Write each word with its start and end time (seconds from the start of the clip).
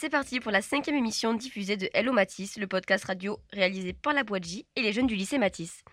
C'est 0.00 0.08
parti 0.08 0.40
pour 0.40 0.50
la 0.50 0.62
cinquième 0.62 0.96
émission 0.96 1.34
diffusée 1.34 1.76
de 1.76 1.90
Hello 1.92 2.10
Matisse, 2.10 2.56
le 2.56 2.66
podcast 2.66 3.04
radio 3.04 3.38
réalisé 3.52 3.92
par 3.92 4.14
la 4.14 4.22
J 4.40 4.64
et 4.74 4.80
les 4.80 4.94
jeunes 4.94 5.06
du 5.06 5.14
lycée 5.14 5.36
Matisse. 5.36 5.84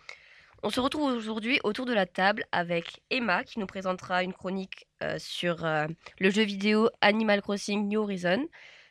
On 0.64 0.70
se 0.70 0.80
retrouve 0.80 1.12
aujourd'hui 1.12 1.60
autour 1.66 1.86
de 1.86 1.92
la 1.92 2.06
table 2.06 2.46
avec 2.54 3.02
Emma 3.10 3.44
qui 3.44 3.60
nous 3.60 3.66
présentera 3.66 4.24
une 4.24 4.32
chronique 4.32 4.88
euh, 5.04 5.18
sur 5.20 5.66
euh, 5.66 5.88
le 6.22 6.30
jeu 6.30 6.44
vidéo 6.44 6.90
Animal 7.02 7.42
Crossing 7.42 7.90
New 7.90 8.00
Horizon, 8.00 8.48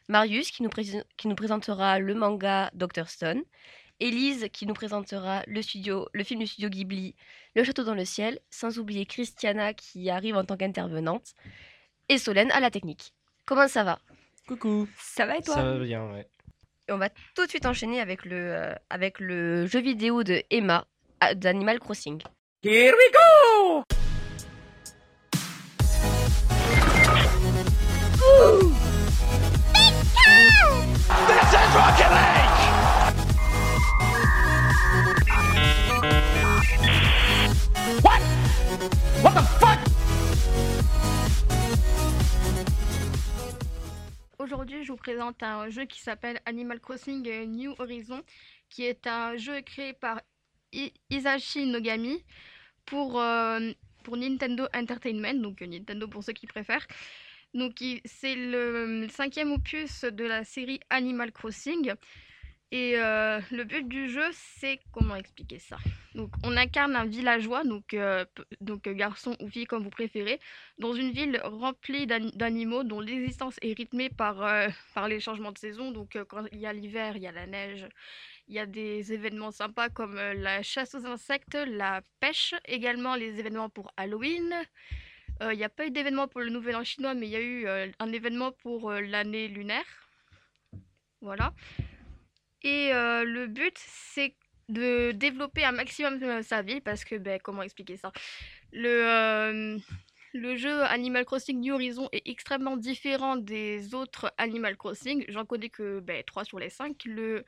Marius 0.09 0.51
qui 0.51 0.63
nous, 0.63 0.69
présentera 0.69 1.99
le 1.99 2.15
manga 2.15 2.71
Dr 2.75 3.09
Stone, 3.09 3.43
Elise 4.01 4.49
qui 4.53 4.67
nous 4.67 4.75
présentera 4.75 5.45
le, 5.47 5.63
le 6.13 6.25
film 6.25 6.41
du 6.41 6.47
studio 6.47 6.69
Ghibli 6.69 7.15
Le 7.55 7.65
Château 7.65 7.85
dans 7.85 7.95
le 7.95 8.05
ciel, 8.05 8.39
sans 8.51 8.79
oublier 8.79 9.07
Christiana 9.07 9.73
qui 9.73 10.11
arrive 10.11 10.37
en 10.37 10.45
tant 10.45 10.59
qu'intervenante, 10.59 11.33
et 12.11 12.19
Solène 12.19 12.51
à 12.51 12.61
la 12.61 12.71
technique. 12.71 13.15
Comment 13.47 13.67
ça 13.67 13.83
va? 13.83 13.99
Coucou. 14.47 14.89
Ça 15.01 15.27
va 15.27 15.39
et 15.39 15.43
toi? 15.43 15.55
Ça 15.55 15.63
va 15.63 15.79
bien, 15.79 16.05
ouais. 16.13 16.29
Et 16.89 16.93
on 16.93 16.99
va 16.99 17.09
tout 17.35 17.45
de 17.45 17.49
suite 17.49 17.67
enchaîner 17.67 18.01
avec 18.01 18.25
le, 18.25 18.37
euh, 18.37 18.75
avec 18.91 19.19
le 19.19 19.67
jeu 19.67 19.81
vidéo 19.81 20.23
de 20.23 20.43
Emma 20.51 20.87
euh, 21.25 21.35
d'Animal 21.35 21.81
Crossing. 21.81 22.23
Here 22.63 22.95
we 22.95 23.13
go! 23.13 23.83
This 31.27 31.53
is 31.53 31.75
Rocket 31.75 32.11
League! 32.11 32.63
What? 38.03 38.21
What 39.23 39.35
the 39.35 39.43
fuck? 39.61 39.79
Aujourd'hui, 44.47 44.85
je 44.85 44.93
vous 44.93 44.97
présente 44.97 45.43
un 45.43 45.69
jeu 45.71 45.87
qui 45.87 46.01
s'appelle 46.01 46.41
Animal 46.47 46.79
Crossing 46.79 47.29
euh, 47.29 47.47
New 47.47 47.75
Horizon, 47.81 48.23
qui 48.71 48.85
est 48.85 49.09
un 49.09 49.37
jeu 49.37 49.61
créé 49.63 49.93
par 49.93 50.21
Isashi 51.11 51.67
Nogami 51.67 52.23
pour, 52.85 53.21
euh, 53.21 53.73
pour 54.05 54.17
Nintendo 54.17 54.69
Entertainment, 54.73 55.35
donc 55.35 55.63
euh, 55.63 55.67
Nintendo 55.67 56.07
pour 56.07 56.23
ceux 56.23 56.33
qui 56.33 56.47
préfèrent. 56.47 56.87
Donc, 57.55 57.83
c'est 58.05 58.37
le 58.37 59.09
cinquième 59.11 59.51
opus 59.51 60.05
de 60.05 60.23
la 60.23 60.45
série 60.45 60.79
Animal 60.91 61.33
Crossing. 61.33 61.93
Et 62.73 62.95
euh, 62.97 63.41
le 63.53 63.63
but 63.63 63.87
du 63.87 64.09
jeu, 64.11 64.29
c'est 64.33 64.81
comment 64.91 65.15
expliquer 65.15 65.61
ça? 65.61 65.77
Donc, 66.17 66.33
on 66.43 66.57
incarne 66.57 66.97
un 66.97 67.05
villageois, 67.05 67.63
donc, 67.63 67.95
euh, 67.95 68.25
euh, 68.69 68.95
garçon 68.95 69.37
ou 69.41 69.49
fille 69.49 69.67
comme 69.67 69.85
vous 69.85 69.91
préférez, 69.91 70.41
dans 70.79 70.93
une 70.93 71.13
ville 71.13 71.41
remplie 71.45 72.09
d'ani- 72.09 72.33
d'animaux 72.35 72.83
dont 72.83 73.01
l'existence 73.01 73.57
est 73.63 73.73
rythmée 73.79 74.11
par, 74.11 74.39
par 74.95 75.07
les 75.07 75.21
changements 75.21 75.53
de 75.53 75.59
saison. 75.59 75.93
Donc, 75.93 76.19
quand 76.29 76.45
il 76.51 76.59
y 76.59 76.67
a 76.67 76.73
l'hiver, 76.73 77.17
il 77.17 77.23
y 77.23 77.29
a 77.29 77.33
la 77.33 77.47
neige, 77.47 77.87
il 78.49 78.55
y 78.55 78.59
a 78.59 78.67
des 78.67 79.13
événements 79.13 79.53
sympas 79.53 79.89
comme 79.89 80.17
la 80.17 80.61
chasse 80.63 80.97
aux 80.97 81.07
insectes, 81.07 81.55
la 81.55 82.03
pêche, 82.19 82.55
également 82.65 83.15
les 83.15 83.39
événements 83.39 83.71
pour 83.71 83.93
Halloween. 83.97 84.53
Il 85.41 85.57
n'y 85.57 85.65
a 85.65 85.69
pas 85.69 85.87
eu 85.87 85.91
d'événement 85.93 86.27
pour 86.27 86.41
le 86.41 86.51
Nouvel 86.51 86.75
An 86.75 86.83
chinois, 86.83 87.15
mais 87.15 87.27
il 87.27 87.33
y 87.33 87.37
a 87.37 87.41
eu 87.41 87.69
un 87.99 88.13
événement 88.13 88.51
pour 88.51 88.91
l'année 88.91 89.47
lunaire. 89.47 89.85
Voilà. 91.21 91.53
Et 92.67 92.93
euh, 92.93 93.23
le 93.23 93.47
but, 93.47 93.77
c'est 93.79 94.35
de 94.69 95.13
développer 95.13 95.65
un 95.65 95.71
maximum 95.71 96.21
euh, 96.21 96.43
sa 96.43 96.63
ville, 96.63 96.83
parce 96.83 97.05
que, 97.05 97.15
ben, 97.15 97.39
comment 97.41 97.63
expliquer 97.63 97.97
ça? 97.97 98.11
Le, 98.73 98.89
euh, 98.89 99.79
le 100.35 100.57
jeu 100.57 100.83
Animal 100.83 101.25
Crossing 101.25 101.61
New 101.61 101.75
Horizon 101.75 102.09
est 102.11 102.29
extrêmement 102.29 102.77
différent 102.77 103.37
des 103.37 103.95
autres 103.95 104.33
Animal 104.37 104.77
Crossing. 104.77 105.25
J'en 105.29 105.45
connais 105.45 105.69
que 105.69 106.01
ben, 106.01 106.25
3 106.27 106.45
sur 106.45 106.59
les 106.59 106.69
5. 106.69 107.05
Le 107.05 107.45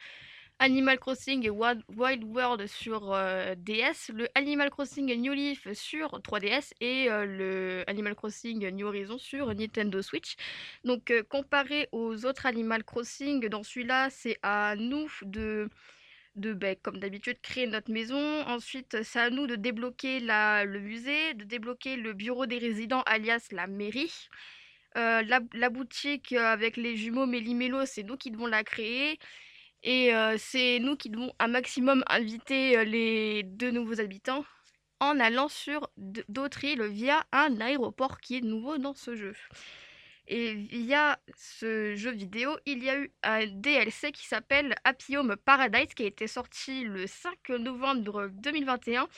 Animal 0.61 0.99
Crossing 0.99 1.49
Wild, 1.51 1.83
Wild 1.97 2.25
World 2.25 2.67
sur 2.67 3.13
euh, 3.13 3.55
DS, 3.55 4.11
le 4.13 4.27
Animal 4.35 4.71
Crossing 4.71 5.07
New 5.15 5.33
Leaf 5.33 5.73
sur 5.73 6.19
3DS 6.19 6.73
et 6.81 7.09
euh, 7.09 7.27
le 7.27 7.85
Animal 7.87 8.17
Crossing 8.17 8.69
New 8.71 8.89
Horizon 8.89 9.19
sur 9.19 9.55
Nintendo 9.55 10.03
Switch. 10.03 10.35
Donc 10.83 11.13
euh, 11.13 11.23
comparé 11.23 11.89
aux 11.93 12.27
autres 12.27 12.45
Animal 12.47 12.83
Crossing, 12.83 13.49
dans 13.49 13.63
celui-là, 13.63 14.11
c'est 14.11 14.37
à 14.43 14.75
nous 14.77 15.09
de 15.23 15.69
de, 16.35 16.53
ben, 16.53 16.77
comme 16.83 16.99
d'habitude, 16.99 17.41
créer 17.41 17.67
notre 17.67 17.91
maison. 17.93 18.43
Ensuite, 18.47 19.03
c'est 19.03 19.19
à 19.21 19.31
nous 19.31 19.47
de 19.49 19.57
débloquer 19.57 20.21
le 20.21 20.79
musée, 20.79 21.35
de 21.35 21.43
débloquer 21.45 21.97
le 21.97 22.13
bureau 22.13 22.47
des 22.47 22.59
résidents, 22.59 23.03
alias 23.07 23.49
la 23.53 23.67
mairie. 23.67 24.29
La, 24.95 25.41
la 25.53 25.71
boutique 25.71 26.33
avec 26.33 26.77
les 26.77 26.97
jumeaux 26.97 27.27
Méli-Mélo, 27.27 27.87
c'est 27.87 28.03
nous 28.05 28.17
qui 28.17 28.31
devons 28.31 28.47
la 28.47 28.65
créer. 28.65 29.19
Et 29.83 30.15
euh, 30.15 30.37
c'est 30.39 30.78
nous 30.81 30.97
qui 30.97 31.11
devons 31.11 31.33
un 31.39 31.49
maximum 31.49 32.03
inviter 32.09 32.77
euh, 32.78 32.84
les 32.84 33.43
deux 33.44 33.71
nouveaux 33.71 34.00
habitants 34.00 34.44
en 35.00 35.21
allant 35.21 35.49
sur 35.49 35.89
d'autres 35.97 36.65
îles 36.65 36.83
via 36.84 37.25
un 37.31 37.61
aéroport 37.61 38.21
qui 38.21 38.37
est 38.38 38.41
nouveau 38.41 38.78
dans 38.78 38.94
ce 38.94 39.15
jeu. 39.15 39.34
Et 40.27 40.55
via 40.55 41.19
ce 41.37 41.94
jeu 41.97 42.11
vidéo, 42.11 42.59
il 42.67 42.84
y 42.84 42.91
a 42.91 42.99
eu 42.99 43.11
un 43.22 43.47
DLC 43.47 44.12
qui 44.12 44.27
s'appelle 44.27 44.75
Happy 44.84 45.17
Home 45.17 45.37
Paradise 45.43 45.94
qui 45.94 46.03
a 46.03 46.06
été 46.06 46.27
sorti 46.27 46.84
le 46.84 47.06
5 47.06 47.49
novembre 47.50 48.28
2021 48.34 49.09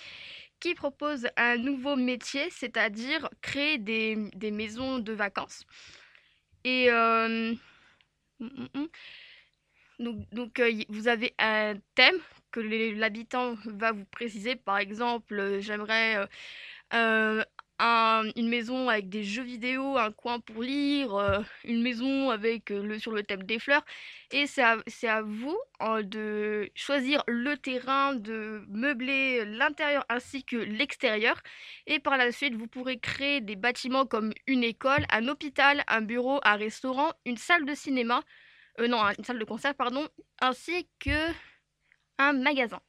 qui 0.61 0.75
propose 0.75 1.27
un 1.37 1.57
nouveau 1.57 1.97
métier, 1.97 2.49
c'est-à-dire 2.51 3.29
créer 3.41 3.79
des, 3.79 4.17
des 4.35 4.51
maisons 4.53 4.99
de 4.99 5.13
vacances. 5.13 5.65
Et 6.65 6.91
euh, 6.91 7.55
mm, 8.39 8.47
mm, 8.47 8.69
mm. 8.75 8.87
Donc, 10.01 10.59
euh, 10.61 10.73
vous 10.89 11.09
avez 11.09 11.35
un 11.39 11.75
thème 11.95 12.17
que 12.51 12.61
l'habitant 12.61 13.57
va 13.67 13.93
vous 13.93 14.05
préciser. 14.07 14.57
Par 14.57 14.79
exemple, 14.79 15.39
euh, 15.39 15.61
j'aimerais 15.61 16.27
euh, 16.95 17.45
un- 17.79 18.25
une 18.37 18.49
maison 18.49 18.89
avec 18.89 19.09
des 19.09 19.25
jeux 19.25 19.43
vidéo, 19.43 19.97
un 19.99 20.13
coin 20.13 20.41
pour 20.41 20.63
lire, 20.63 21.45
une 21.65 21.83
maison 21.83 22.31
avec 22.31 22.71
le, 22.71 22.99
sur 22.99 23.13
le 23.13 23.23
thème 23.23 23.45
des 23.45 23.59
fleurs. 23.59 23.85
Et 24.33 24.47
c'est 24.47 24.63
à, 24.63 25.23
vous 25.23 25.57
de 26.03 26.71
choisir 26.75 27.23
le 27.27 27.57
terrain, 27.57 28.15
de 28.15 28.63
meubler 28.69 29.45
l'intérieur 29.47 30.05
ainsi 30.09 30.45
que 30.45 30.57
l'extérieur. 30.57 31.41
Et 31.87 31.99
par 32.01 32.17
la 32.17 32.33
suite, 32.33 32.55
vous 32.55 32.67
pourrez 32.67 32.99
créer 32.99 33.41
des 33.41 33.57
bâtiments 33.57 34.07
comme 34.07 34.33
une 34.47 34.65
école, 34.65 35.07
un 35.11 35.29
hôpital, 35.29 35.85
un 35.89 36.03
bureau, 36.03 36.41
un 36.45 36.57
restaurant, 36.57 37.13
une 37.25 37.37
salle 37.39 37.65
de 37.65 37.75
cinéma, 37.75 38.23
euh, 38.79 38.89
non, 38.89 39.03
une 39.19 39.25
salle 39.25 39.39
de 39.39 39.45
concert, 39.45 39.75
pardon, 39.75 40.07
ainsi 40.41 40.89
que 40.99 41.33
un 42.19 42.33
magasin. 42.33 42.81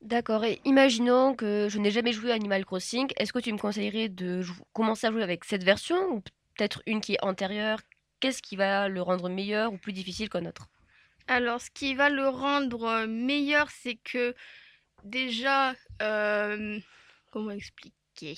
D'accord, 0.00 0.44
et 0.44 0.60
imaginons 0.66 1.34
que 1.34 1.68
je 1.70 1.78
n'ai 1.78 1.90
jamais 1.90 2.12
joué 2.12 2.30
à 2.30 2.34
Animal 2.34 2.66
Crossing, 2.66 3.10
est-ce 3.16 3.32
que 3.32 3.38
tu 3.38 3.52
me 3.52 3.58
conseillerais 3.58 4.10
de 4.10 4.42
commencer 4.74 5.06
à 5.06 5.10
jouer 5.10 5.22
avec 5.22 5.44
cette 5.44 5.64
version 5.64 5.96
ou 6.12 6.20
peut-être 6.56 6.82
une 6.86 7.00
qui 7.00 7.14
est 7.14 7.24
antérieure? 7.24 7.80
Qu'est-ce 8.20 8.42
qui 8.42 8.56
va 8.56 8.88
le 8.88 9.00
rendre 9.00 9.30
meilleur 9.30 9.72
ou 9.72 9.78
plus 9.78 9.92
difficile 9.92 10.28
qu'un 10.28 10.44
autre? 10.44 10.68
Alors, 11.26 11.60
ce 11.60 11.70
qui 11.70 11.94
va 11.94 12.10
le 12.10 12.28
rendre 12.28 12.84
euh, 12.84 13.06
meilleur, 13.06 13.70
c'est 13.70 13.96
que 13.96 14.34
déjà, 15.04 15.74
euh, 16.02 16.78
comment 17.30 17.52
expliquer? 17.52 18.36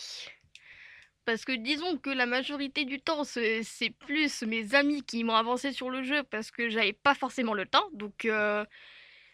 Parce 1.27 1.45
que 1.45 1.51
disons 1.51 1.99
que 1.99 2.09
la 2.09 2.25
majorité 2.25 2.85
du 2.85 3.01
temps, 3.01 3.25
c'est 3.25 3.91
plus 3.99 4.43
mes 4.43 4.77
amis 4.77 5.03
qui 5.03 5.25
m'ont 5.25 5.35
avancé 5.35 5.73
sur 5.73 5.91
le 5.91 6.05
jeu 6.05 6.23
parce 6.23 6.53
que 6.53 6.71
j'avais 6.71 6.93
pas 6.93 7.15
forcément 7.15 7.53
le 7.53 7.67
temps. 7.67 7.89
Donc, 7.93 8.25
euh, 8.27 8.65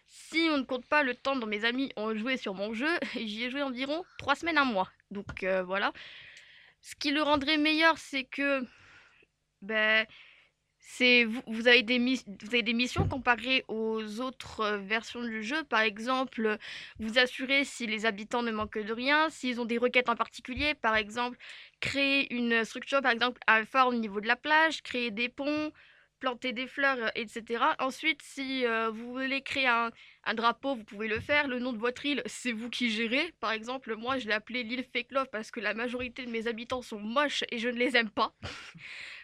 si 0.07 0.47
on 0.51 0.57
ne 0.57 0.63
compte 0.63 0.87
pas 0.87 1.03
le 1.03 1.13
temps 1.13 1.35
dont 1.35 1.45
mes 1.45 1.65
amis 1.65 1.91
ont 1.95 2.15
joué 2.15 2.35
sur 2.37 2.55
mon 2.55 2.73
jeu, 2.73 2.89
j'y 3.15 3.43
ai 3.43 3.51
joué 3.51 3.61
environ 3.61 4.03
trois 4.17 4.33
semaines, 4.33 4.57
un 4.57 4.65
mois. 4.65 4.89
Donc, 5.11 5.43
euh, 5.43 5.61
voilà. 5.61 5.93
Ce 6.81 6.95
qui 6.95 7.11
le 7.11 7.21
rendrait 7.21 7.57
meilleur, 7.57 7.99
c'est 7.99 8.23
que, 8.23 8.65
ben, 9.61 10.07
vous, 11.47 11.67
avez 11.67 11.83
des 11.83 12.73
missions 12.73 13.07
comparées 13.07 13.63
aux 13.67 14.19
autres 14.19 14.61
euh, 14.61 14.77
versions 14.77 15.23
du 15.23 15.43
jeu. 15.43 15.63
Par 15.63 15.81
exemple, 15.81 16.57
vous 16.99 17.17
assurez 17.17 17.63
si 17.63 17.87
les 17.87 18.05
habitants 18.05 18.43
ne 18.43 18.51
manquent 18.51 18.83
de 18.83 18.93
rien, 18.93 19.29
s'ils 19.29 19.59
ont 19.59 19.65
des 19.65 19.77
requêtes 19.77 20.09
en 20.09 20.15
particulier. 20.15 20.73
Par 20.75 20.95
exemple, 20.95 21.37
créer 21.79 22.33
une 22.33 22.63
structure, 22.63 23.01
par 23.01 23.11
exemple, 23.11 23.39
un 23.47 23.65
phare 23.65 23.87
au 23.87 23.93
niveau 23.93 24.21
de 24.21 24.27
la 24.27 24.35
plage, 24.35 24.83
créer 24.83 25.09
des 25.09 25.29
ponts, 25.29 25.71
planter 26.19 26.53
des 26.53 26.67
fleurs, 26.67 26.99
euh, 26.99 27.09
etc. 27.15 27.63
Ensuite, 27.79 28.21
si 28.21 28.65
euh, 28.65 28.89
vous 28.89 29.11
voulez 29.11 29.41
créer 29.41 29.67
un, 29.67 29.91
drapeau, 30.35 30.75
vous 30.75 30.85
pouvez 30.85 31.09
le 31.09 31.19
faire. 31.19 31.47
Le 31.47 31.59
nom 31.59 31.73
de 31.73 31.77
votre 31.77 32.05
île, 32.05 32.21
c'est 32.25 32.53
vous 32.53 32.69
qui 32.69 32.89
gérez. 32.89 33.33
Par 33.41 33.51
exemple, 33.51 33.95
moi, 33.95 34.19
je 34.19 34.27
l'ai 34.27 34.33
appelé 34.33 34.63
l'île 34.63 34.85
Fake 34.93 35.11
Love 35.11 35.27
parce 35.31 35.51
que 35.51 35.59
la 35.59 35.73
majorité 35.73 36.25
de 36.25 36.31
mes 36.31 36.47
habitants 36.47 36.81
sont 36.81 36.99
moches 36.99 37.43
et 37.51 37.57
je 37.57 37.67
ne 37.67 37.77
les 37.77 37.97
aime 37.97 38.09
pas. 38.09 38.33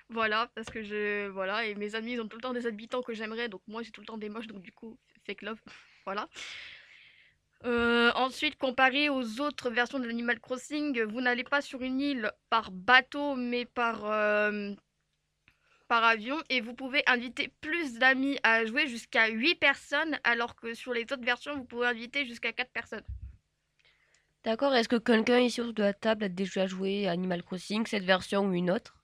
Voilà, 0.09 0.49
parce 0.55 0.69
que 0.69 0.81
je. 0.81 1.27
Voilà, 1.27 1.65
et 1.65 1.75
mes 1.75 1.95
amis 1.95 2.13
ils 2.13 2.21
ont 2.21 2.27
tout 2.27 2.37
le 2.37 2.41
temps 2.41 2.53
des 2.53 2.65
habitants 2.65 3.03
que 3.03 3.13
j'aimerais, 3.13 3.47
donc 3.47 3.61
moi 3.67 3.83
j'ai 3.83 3.91
tout 3.91 4.01
le 4.01 4.07
temps 4.07 4.17
des 4.17 4.29
moches, 4.29 4.47
donc 4.47 4.61
du 4.61 4.71
coup, 4.71 4.97
fake 5.25 5.43
love. 5.43 5.59
Voilà. 6.05 6.27
Euh, 7.65 8.11
ensuite, 8.15 8.57
comparé 8.57 9.09
aux 9.09 9.41
autres 9.41 9.69
versions 9.69 9.99
de 9.99 10.07
l'Animal 10.07 10.39
Crossing, 10.39 11.03
vous 11.03 11.21
n'allez 11.21 11.43
pas 11.43 11.61
sur 11.61 11.81
une 11.81 11.99
île 11.99 12.31
par 12.49 12.71
bateau, 12.71 13.35
mais 13.35 13.65
par, 13.65 14.05
euh, 14.05 14.73
par 15.89 16.03
avion 16.03 16.37
et 16.49 16.61
vous 16.61 16.73
pouvez 16.73 17.03
inviter 17.05 17.51
plus 17.61 17.95
d'amis 17.99 18.39
à 18.43 18.65
jouer 18.65 18.87
jusqu'à 18.87 19.27
8 19.27 19.55
personnes 19.55 20.19
alors 20.23 20.55
que 20.55 20.73
sur 20.73 20.93
les 20.93 21.03
autres 21.03 21.25
versions 21.25 21.55
vous 21.55 21.65
pouvez 21.65 21.87
inviter 21.87 22.25
jusqu'à 22.25 22.53
4 22.53 22.71
personnes. 22.71 23.03
D'accord, 24.45 24.73
est-ce 24.73 24.87
que 24.87 24.95
quelqu'un 24.95 25.39
ici 25.39 25.59
autour 25.59 25.83
la 25.83 25.93
table 25.93 26.23
a 26.23 26.29
déjà 26.29 26.65
joué 26.65 27.07
à 27.07 27.11
Animal 27.11 27.43
Crossing, 27.43 27.85
cette 27.85 28.05
version 28.05 28.45
ou 28.45 28.53
une 28.53 28.71
autre? 28.71 28.98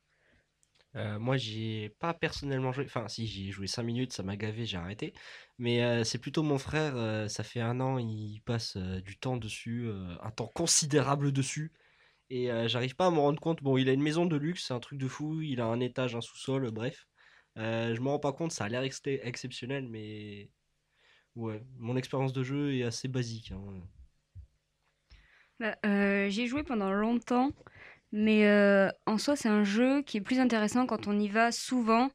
Euh, 0.96 1.20
moi, 1.20 1.38
j'y 1.38 1.84
ai 1.84 1.90
pas 1.90 2.14
personnellement 2.14 2.72
joué. 2.72 2.86
Enfin, 2.86 3.08
si, 3.10 3.28
j'y 3.28 3.50
ai 3.50 3.52
joué 3.52 3.68
5 3.68 3.84
minutes, 3.84 4.14
ça 4.14 4.24
m'a 4.24 4.38
gavé, 4.38 4.66
j'ai 4.66 4.78
arrêté. 4.78 5.14
Mais 5.58 5.84
euh, 5.84 6.04
c'est 6.06 6.20
plutôt 6.20 6.44
mon 6.44 6.58
frère, 6.58 6.96
euh, 6.96 7.28
ça 7.28 7.44
fait 7.44 7.60
un 7.62 7.80
an, 7.82 7.98
il 8.00 8.42
passe 8.46 8.78
du 8.78 9.18
temps 9.18 9.38
dessus, 9.38 9.90
un 10.22 10.32
temps 10.32 10.48
considérable 10.48 11.32
dessus. 11.32 11.74
Et 12.32 12.50
j'arrive 12.68 12.96
pas 12.96 13.08
à 13.08 13.12
me 13.12 13.20
rendre 13.20 13.40
compte. 13.42 13.64
Bon, 13.64 13.78
il 13.78 13.90
a 13.90 13.94
une 13.94 14.02
maison 14.04 14.26
de 14.26 14.38
luxe, 14.38 14.66
c'est 14.68 14.74
un 14.76 14.80
truc 14.82 15.00
de 15.00 15.08
fou. 15.08 15.42
Il 15.42 15.62
a 15.62 15.66
un 15.68 15.80
étage, 15.82 16.16
un 16.16 16.22
sous-sol, 16.22 16.72
bref. 16.72 17.08
Je 17.58 18.00
me 18.02 18.10
rends 18.10 18.20
pas 18.20 18.34
compte, 18.34 18.52
ça 18.54 18.66
a 18.66 18.70
l'air 18.70 18.84
ex- 18.84 19.02
exceptionnel, 19.06 19.88
mais 19.90 20.50
ouais, 21.36 21.64
mon 21.80 21.98
expérience 21.98 22.34
de 22.34 22.44
jeu 22.44 22.76
est 22.76 22.84
assez 22.84 23.08
basique. 23.10 23.52
hein. 23.54 23.62
Bah, 25.60 25.78
euh, 25.86 26.30
j'y 26.30 26.44
ai 26.44 26.48
joué 26.48 26.64
pendant 26.64 26.92
longtemps, 26.92 27.52
mais 28.18 28.48
euh, 28.48 28.90
en 29.06 29.18
soi, 29.18 29.36
c'est 29.36 29.50
un 29.50 29.66
jeu 29.66 30.02
qui 30.02 30.16
est 30.16 30.22
plus 30.22 30.40
intéressant 30.40 30.86
quand 30.86 31.06
on 31.06 31.20
y 31.20 31.28
va 31.28 31.52
souvent 31.52 32.10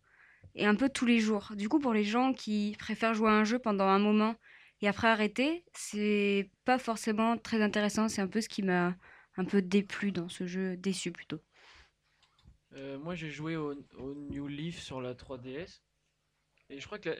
et 0.54 0.64
un 0.64 0.74
peu 0.74 0.88
tous 0.88 1.04
les 1.04 1.20
jours. 1.20 1.52
Du 1.56 1.68
coup, 1.68 1.78
pour 1.78 1.92
les 1.92 2.04
gens 2.04 2.32
qui 2.32 2.74
préfèrent 2.78 3.12
jouer 3.12 3.28
à 3.28 3.34
un 3.34 3.44
jeu 3.44 3.58
pendant 3.58 3.84
un 3.84 3.98
moment 3.98 4.34
et 4.80 4.88
après 4.88 5.08
arrêter, 5.08 5.62
c'est 5.74 6.50
pas 6.64 6.78
forcément 6.78 7.36
très 7.36 7.60
intéressant. 7.60 8.08
C'est 8.08 8.22
un 8.22 8.28
peu 8.28 8.40
ce 8.40 8.48
qui 8.48 8.62
m'a 8.62 8.96
un 9.36 9.44
peu 9.44 9.60
déplu 9.60 10.10
dans 10.10 10.30
ce 10.30 10.46
jeu, 10.46 10.74
déçu 10.78 11.12
plutôt. 11.12 11.42
Euh, 12.72 12.98
moi, 12.98 13.14
j'ai 13.14 13.30
joué 13.30 13.56
au, 13.56 13.74
New 13.98 14.46
Leaf 14.46 14.80
sur 14.80 15.02
la 15.02 15.12
3DS. 15.12 15.82
Et 16.70 16.80
je 16.80 16.86
crois 16.86 16.98
que 16.98 17.10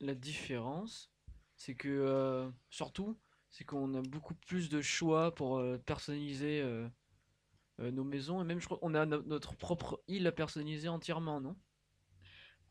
la, 0.00 0.14
différence, 0.16 1.12
c'est 1.54 1.76
que, 1.76 1.88
euh, 1.88 2.50
surtout, 2.70 3.16
c'est 3.50 3.62
qu'on 3.62 3.94
a 3.94 4.02
beaucoup 4.02 4.34
plus 4.34 4.68
de 4.68 4.80
choix 4.80 5.32
pour 5.32 5.62
personnaliser 5.84 6.60
euh, 7.80 7.90
nos 7.90 8.04
maisons. 8.04 8.40
Et 8.42 8.44
même, 8.44 8.60
je 8.60 8.66
crois 8.66 8.78
qu'on 8.78 8.94
a 8.94 9.06
no- 9.06 9.22
notre 9.22 9.56
propre 9.56 10.02
île 10.08 10.26
à 10.26 10.32
personnaliser 10.32 10.88
entièrement, 10.88 11.40
non? 11.40 11.56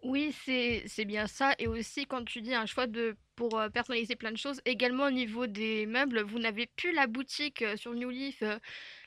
Oui, 0.04 0.32
c'est 0.32 1.06
bien 1.06 1.26
ça. 1.28 1.56
Et 1.58 1.68
aussi, 1.68 2.06
quand 2.06 2.24
tu 2.26 2.42
dis 2.42 2.54
un 2.54 2.66
choix 2.68 2.86
de 2.88 3.16
pour 3.36 3.60
euh, 3.60 3.70
personnaliser 3.70 4.16
plein 4.16 4.32
de 4.32 4.38
choses, 4.38 4.62
également 4.66 5.06
au 5.08 5.12
niveau 5.12 5.48
des 5.48 5.86
meubles, 5.88 6.22
vous 6.22 6.38
n'avez 6.40 6.68
plus 6.68 6.92
la 6.94 7.08
boutique 7.08 7.62
euh, 7.64 7.76
sur 7.76 7.94
New 7.94 8.10
Leaf, 8.10 8.44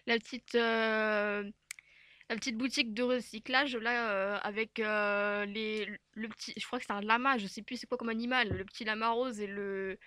la 0.06 0.18
petite 0.18 0.54
la 0.54 2.36
petite 2.36 2.56
boutique 2.58 2.92
de 2.94 3.02
recyclage 3.02 3.76
là 3.76 4.36
avec 4.38 4.78
les 4.78 5.86
le 6.12 6.28
petit, 6.28 6.52
je 6.56 6.66
crois 6.66 6.78
que 6.78 6.84
c'est 6.86 6.92
un 6.92 7.00
lama, 7.00 7.38
je 7.38 7.46
sais 7.46 7.62
plus 7.62 7.76
c'est 7.78 7.86
quoi 7.86 7.96
comme 7.98 8.08
animal, 8.10 8.48
le 8.50 8.64
petit 8.64 8.84
lama 8.84 9.10
rose 9.10 9.40
et 9.40 9.46
le 9.46 9.98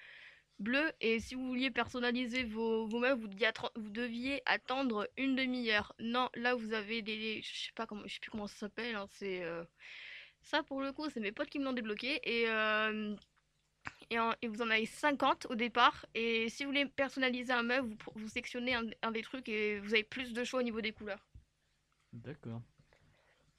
bleu. 0.62 0.92
Et 1.02 1.20
si 1.20 1.36
vous 1.36 1.48
vouliez 1.48 1.72
personnaliser 1.72 2.44
vos, 2.44 2.88
vos 2.88 3.00
meubles, 3.00 3.22
vous 3.22 3.28
deviez, 3.28 3.50
vous 3.76 3.90
deviez 3.90 4.42
attendre 4.46 5.08
une 5.18 5.36
demi-heure. 5.36 5.94
Non, 6.00 6.30
là 6.36 6.56
vous 6.56 6.74
avez 6.74 7.02
des, 7.02 7.42
je 7.42 7.66
sais 7.66 7.72
pas 7.76 7.86
comment, 7.88 8.04
je 8.06 8.14
sais 8.14 8.20
plus 8.20 8.32
comment 8.32 8.48
ça 8.48 8.56
s'appelle, 8.58 8.96
hein, 8.96 9.08
c'est 9.12 9.44
euh, 9.44 9.64
ça, 10.44 10.64
pour 10.64 10.82
le 10.82 10.92
coup, 10.94 11.10
c'est 11.10 11.20
mes 11.20 11.32
potes 11.32 11.50
qui 11.50 11.60
me 11.60 11.66
l'ont 11.66 11.74
débloqué. 11.74 12.20
Et, 12.24 12.46
euh, 12.50 13.16
et, 14.10 14.20
en- 14.20 14.34
et 14.42 14.48
vous 14.48 14.62
en 14.62 14.70
avez 14.70 14.86
50 14.86 15.48
au 15.50 15.56
départ. 15.56 16.06
Et 16.16 16.50
si 16.50 16.64
vous 16.64 16.70
voulez 16.72 16.86
personnaliser 16.86 17.54
un 17.54 17.64
meuble, 17.64 17.90
vous, 17.90 18.12
vous 18.22 18.28
sélectionnez 18.30 18.76
un, 18.76 18.86
un 19.02 19.12
des 19.12 19.22
trucs 19.24 19.50
et 19.50 19.80
vous 19.80 19.94
avez 19.94 20.04
plus 20.04 20.34
de 20.34 20.44
choix 20.44 20.60
au 20.60 20.64
niveau 20.64 20.82
des 20.82 20.92
couleurs. 20.94 21.26
D'accord. 22.14 22.62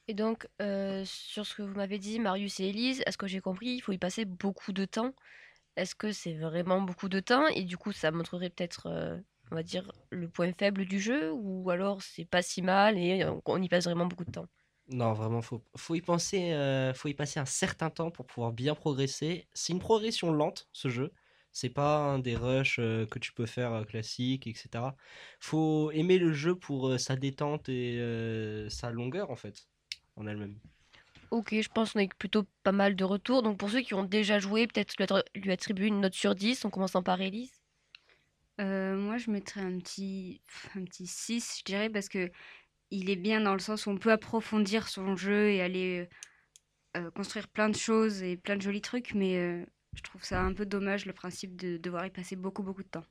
Et 0.08 0.14
donc, 0.14 0.48
euh, 0.60 1.04
sur 1.04 1.46
ce 1.46 1.54
que 1.54 1.62
vous 1.62 1.74
m'avez 1.74 1.98
dit, 1.98 2.18
Marius 2.18 2.60
et 2.60 2.64
Élise, 2.68 3.02
est-ce 3.06 3.16
que 3.18 3.26
j'ai 3.26 3.40
compris, 3.40 3.68
il 3.70 3.80
faut 3.80 3.92
y 3.92 3.98
passer 3.98 4.24
beaucoup 4.24 4.72
de 4.72 4.84
temps. 4.84 5.14
Est-ce 5.76 5.94
que 5.94 6.12
c'est 6.12 6.34
vraiment 6.34 6.80
beaucoup 6.82 7.08
de 7.08 7.20
temps? 7.20 7.46
Et 7.48 7.64
du 7.64 7.76
coup, 7.76 7.92
ça 7.92 8.10
montrerait 8.10 8.50
peut-être, 8.50 8.86
euh, 8.86 9.18
on 9.50 9.54
va 9.56 9.62
dire, 9.62 9.92
le 10.10 10.28
point 10.30 10.52
faible 10.52 10.84
du 10.86 11.00
jeu, 11.00 11.32
ou 11.32 11.70
alors 11.70 12.02
c'est 12.02 12.24
pas 12.26 12.42
si 12.42 12.62
mal 12.62 12.98
et 12.98 13.24
on, 13.24 13.42
on 13.46 13.62
y 13.62 13.68
passe 13.68 13.84
vraiment 13.84 14.06
beaucoup 14.06 14.24
de 14.24 14.30
temps? 14.32 14.48
Non, 14.88 15.12
vraiment, 15.14 15.42
faut, 15.42 15.64
faut 15.76 15.94
y 15.94 16.00
penser, 16.02 16.52
euh, 16.52 16.92
faut 16.92 17.08
y 17.08 17.14
passer 17.14 17.38
un 17.40 17.44
certain 17.46 17.88
temps 17.88 18.10
pour 18.10 18.26
pouvoir 18.26 18.52
bien 18.52 18.74
progresser. 18.74 19.48
C'est 19.54 19.72
une 19.72 19.78
progression 19.78 20.32
lente, 20.32 20.68
ce 20.72 20.88
jeu. 20.88 21.12
C'est 21.52 21.70
pas 21.70 21.98
un 21.98 22.18
des 22.18 22.36
rushs 22.36 22.78
euh, 22.80 23.06
que 23.06 23.18
tu 23.18 23.32
peux 23.32 23.46
faire 23.46 23.72
euh, 23.72 23.84
classique, 23.84 24.46
etc. 24.46 24.96
Faut 25.40 25.90
aimer 25.92 26.18
le 26.18 26.32
jeu 26.32 26.56
pour 26.58 26.88
euh, 26.88 26.98
sa 26.98 27.14
détente 27.16 27.68
et 27.68 27.98
euh, 28.00 28.68
sa 28.70 28.90
longueur, 28.90 29.30
en 29.30 29.36
fait, 29.36 29.68
en 30.16 30.26
elle-même. 30.26 30.58
Ok, 31.32 31.52
je 31.60 31.68
pense 31.68 31.94
qu'on 31.94 32.04
a 32.04 32.06
plutôt 32.06 32.44
pas 32.62 32.70
mal 32.70 32.94
de 32.94 33.02
retours. 33.02 33.42
Donc 33.42 33.58
pour 33.58 33.70
ceux 33.70 33.80
qui 33.80 33.92
ont 33.94 34.04
déjà 34.04 34.38
joué, 34.38 34.68
peut-être 34.68 34.94
lui 34.96 35.04
attr- 35.04 35.24
lui 35.34 35.50
attribuer 35.50 35.88
une 35.88 36.00
note 36.00 36.14
sur 36.14 36.36
10 36.36 36.64
en 36.64 36.70
commençant 36.70 37.02
par 37.02 37.20
Élise. 37.20 37.50
Euh, 38.60 38.96
moi, 38.96 39.18
je 39.18 39.30
mettrais 39.30 39.60
un 39.62 39.78
petit, 39.78 40.42
un 40.76 40.84
petit 40.84 41.06
6, 41.06 41.58
je 41.60 41.64
dirais, 41.64 41.90
parce 41.90 42.08
que 42.08 42.30
il 42.90 43.10
est 43.10 43.16
bien 43.16 43.40
dans 43.42 43.54
le 43.54 43.60
sens 43.60 43.86
où 43.86 43.90
on 43.90 43.98
peut 43.98 44.12
approfondir 44.12 44.88
son 44.88 45.16
jeu 45.16 45.50
et 45.50 45.62
aller 45.62 46.08
euh, 46.96 47.06
euh, 47.06 47.10
construire 47.12 47.48
plein 47.48 47.68
de 47.70 47.76
choses 47.76 48.22
et 48.22 48.36
plein 48.36 48.56
de 48.56 48.62
jolis 48.62 48.82
trucs, 48.82 49.14
mais 49.14 49.66
je 49.94 50.02
trouve 50.02 50.24
ça 50.24 50.42
un 50.42 50.54
peu 50.54 50.66
dommage 50.66 51.06
le 51.06 51.12
principe 51.14 51.56
de 51.56 51.78
devoir 51.78 52.06
y 52.06 52.10
passer 52.10 52.36
beaucoup, 52.36 52.62
beaucoup 52.62 52.82
de 52.84 52.88
temps. 52.88 53.04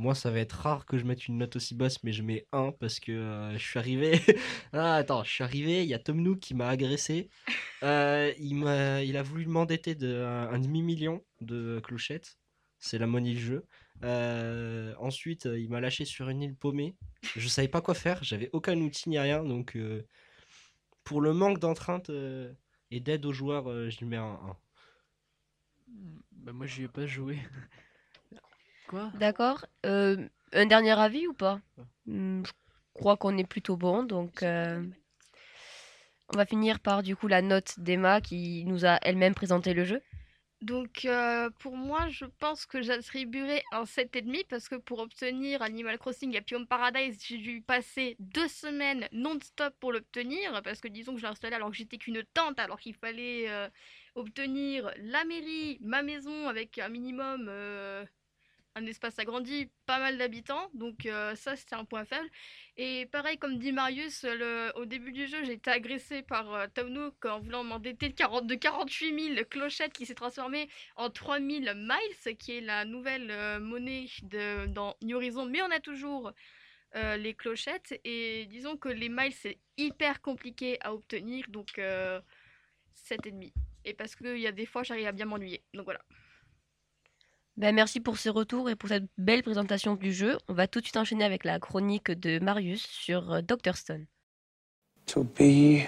Moi, 0.00 0.14
ça 0.14 0.30
va 0.30 0.38
être 0.38 0.52
rare 0.52 0.86
que 0.86 0.96
je 0.96 1.04
mette 1.04 1.28
une 1.28 1.36
note 1.36 1.56
aussi 1.56 1.74
basse, 1.74 2.02
mais 2.02 2.12
je 2.12 2.22
mets 2.22 2.46
1 2.52 2.72
parce 2.80 3.00
que 3.00 3.12
euh, 3.12 3.52
je 3.52 3.62
suis 3.62 3.78
arrivé. 3.78 4.12
ah, 4.72 4.94
attends, 4.94 5.24
je 5.24 5.30
suis 5.30 5.44
arrivé, 5.44 5.82
il 5.82 5.88
y 5.90 5.92
a 5.92 5.98
Tom 5.98 6.22
Nook 6.22 6.38
qui 6.38 6.54
m'a 6.54 6.68
agressé. 6.68 7.28
Euh, 7.82 8.32
il 8.38 8.66
a 8.66 9.22
voulu 9.22 9.44
m'endetter 9.44 9.94
de 9.94 10.22
un, 10.24 10.58
demi-million 10.58 11.22
de 11.42 11.82
clochettes. 11.84 12.38
C'est 12.78 12.96
la 12.96 13.06
monnaie 13.06 13.34
du 13.34 13.40
jeu. 13.40 13.66
Euh, 14.02 14.94
ensuite, 14.98 15.44
il 15.44 15.68
m'a 15.68 15.80
lâché 15.80 16.06
sur 16.06 16.30
une 16.30 16.40
île 16.40 16.56
paumée. 16.56 16.96
Je 17.36 17.46
savais 17.48 17.68
pas 17.68 17.82
quoi 17.82 17.92
faire, 17.92 18.24
j'avais 18.24 18.48
aucun 18.54 18.80
outil 18.80 19.10
ni 19.10 19.18
rien. 19.18 19.44
Donc, 19.44 19.76
pour 21.04 21.20
le 21.20 21.34
manque 21.34 21.58
d'entrainte 21.58 22.08
euh, 22.08 22.50
et 22.90 23.00
d'aide 23.00 23.26
aux 23.26 23.34
joueurs, 23.34 23.90
je 23.90 23.98
lui 23.98 24.06
mets 24.06 24.16
un 24.16 24.32
1. 24.32 24.56
Bah, 26.32 26.52
moi, 26.54 26.64
j'y 26.64 26.84
ai 26.84 26.88
pas 26.88 27.06
joué. 27.06 27.38
Quoi? 28.90 29.12
D'accord. 29.14 29.66
Euh, 29.86 30.16
un 30.52 30.66
dernier 30.66 30.98
avis 30.98 31.28
ou 31.28 31.32
pas? 31.32 31.60
Hmm, 32.06 32.42
je 32.44 32.50
crois 32.92 33.16
qu'on 33.16 33.38
est 33.38 33.46
plutôt 33.46 33.76
bon, 33.76 34.02
donc 34.02 34.42
euh, 34.42 34.84
on 36.34 36.36
va 36.36 36.44
finir 36.44 36.80
par 36.80 37.04
du 37.04 37.14
coup 37.14 37.28
la 37.28 37.40
note 37.40 37.78
d'Emma 37.78 38.20
qui 38.20 38.64
nous 38.66 38.84
a 38.84 38.98
elle-même 39.02 39.36
présenté 39.36 39.74
le 39.74 39.84
jeu. 39.84 40.02
Donc 40.60 41.04
euh, 41.04 41.50
pour 41.60 41.76
moi, 41.76 42.08
je 42.08 42.24
pense 42.40 42.66
que 42.66 42.82
j'attribuerais 42.82 43.62
un 43.70 43.84
7,5 43.84 44.46
parce 44.48 44.68
que 44.68 44.74
pour 44.74 44.98
obtenir 44.98 45.62
Animal 45.62 45.96
Crossing 45.96 46.36
Happy 46.36 46.56
Home 46.56 46.66
Paradise, 46.66 47.16
j'ai 47.24 47.38
dû 47.38 47.62
passer 47.62 48.16
deux 48.18 48.48
semaines 48.48 49.06
non-stop 49.12 49.72
pour 49.78 49.92
l'obtenir 49.92 50.60
parce 50.64 50.80
que 50.80 50.88
disons 50.88 51.14
que 51.14 51.20
je 51.20 51.26
l'ai 51.26 51.30
installé 51.30 51.54
alors 51.54 51.70
que 51.70 51.76
j'étais 51.76 51.96
qu'une 51.96 52.24
tente 52.34 52.58
alors 52.58 52.80
qu'il 52.80 52.96
fallait 52.96 53.48
euh, 53.48 53.68
obtenir 54.16 54.92
la 54.98 55.24
mairie, 55.24 55.78
ma 55.80 56.02
maison 56.02 56.48
avec 56.48 56.80
un 56.80 56.88
minimum 56.88 57.46
euh, 57.48 58.04
un 58.74 58.86
espace 58.86 59.18
agrandi, 59.18 59.68
pas 59.86 59.98
mal 59.98 60.16
d'habitants, 60.18 60.70
donc 60.74 61.06
euh, 61.06 61.34
ça 61.34 61.56
c'était 61.56 61.74
un 61.74 61.84
point 61.84 62.04
faible. 62.04 62.28
Et 62.76 63.06
pareil, 63.06 63.36
comme 63.38 63.58
dit 63.58 63.72
Marius, 63.72 64.24
au 64.76 64.84
début 64.84 65.12
du 65.12 65.26
jeu, 65.26 65.44
j'ai 65.44 65.54
été 65.54 65.70
agressée 65.70 66.22
par 66.22 66.54
euh, 66.54 66.66
en 67.24 67.40
voulant 67.40 67.64
m'endetter 67.64 68.08
de, 68.08 68.14
40 68.14 68.46
de 68.46 68.54
48 68.54 69.34
000 69.34 69.44
clochettes 69.48 69.92
qui 69.92 70.06
s'est 70.06 70.14
transformée 70.14 70.68
en 70.96 71.10
3000 71.10 71.74
miles, 71.76 72.36
qui 72.36 72.58
est 72.58 72.60
la 72.60 72.84
nouvelle 72.84 73.30
euh, 73.30 73.60
monnaie 73.60 74.06
de, 74.22 74.66
dans 74.66 74.96
New 75.02 75.16
Horizon, 75.16 75.46
mais 75.46 75.62
on 75.62 75.70
a 75.70 75.80
toujours 75.80 76.32
euh, 76.96 77.16
les 77.16 77.34
clochettes. 77.34 78.00
Et 78.04 78.46
disons 78.46 78.76
que 78.76 78.88
les 78.88 79.08
miles, 79.08 79.32
c'est 79.32 79.58
hyper 79.76 80.20
compliqué 80.20 80.78
à 80.80 80.92
obtenir, 80.92 81.44
donc 81.48 81.78
euh, 81.78 82.20
7,5. 83.08 83.52
Et 83.84 83.94
parce 83.94 84.14
qu'il 84.16 84.38
y 84.38 84.46
a 84.46 84.52
des 84.52 84.66
fois, 84.66 84.82
j'arrive 84.82 85.06
à 85.06 85.12
bien 85.12 85.26
m'ennuyer. 85.26 85.62
Donc 85.74 85.84
voilà. 85.84 86.00
Ben, 87.60 87.74
merci 87.74 88.00
pour 88.00 88.16
ces 88.16 88.30
retours 88.30 88.70
et 88.70 88.74
pour 88.74 88.88
cette 88.88 89.04
belle 89.18 89.42
présentation 89.42 89.94
du 89.94 90.14
jeu. 90.14 90.38
On 90.48 90.54
va 90.54 90.66
tout 90.66 90.80
de 90.80 90.86
suite 90.86 90.96
enchaîner 90.96 91.24
avec 91.24 91.44
la 91.44 91.58
chronique 91.58 92.10
de 92.10 92.38
Marius 92.42 92.86
sur 92.86 93.34
euh, 93.34 93.42
Dr 93.42 93.76
Stone. 93.76 94.06
To 95.08 95.24
be 95.24 95.84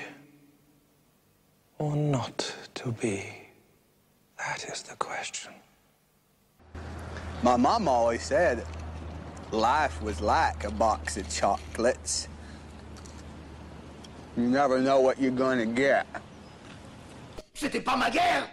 or 1.79 1.97
not 1.97 2.55
to 2.75 2.93
be? 2.93 3.25
That 4.37 4.67
is 4.71 4.83
the 4.83 4.99
question. 4.99 5.53
My 7.43 7.57
mom 7.57 7.89
always 7.89 8.21
said 8.21 8.67
life 9.51 10.03
was 10.03 10.21
like 10.21 10.65
a 10.65 10.71
box 10.71 11.17
of 11.17 11.27
chocolates. 11.31 12.29
You 14.37 14.47
never 14.47 14.79
know 14.79 15.01
what 15.01 15.19
you're 15.19 15.35
gonna 15.35 15.65
get. 15.65 16.05
C'était 17.55 17.81
pas 17.83 17.97
ma 17.97 18.11
guerre 18.11 18.47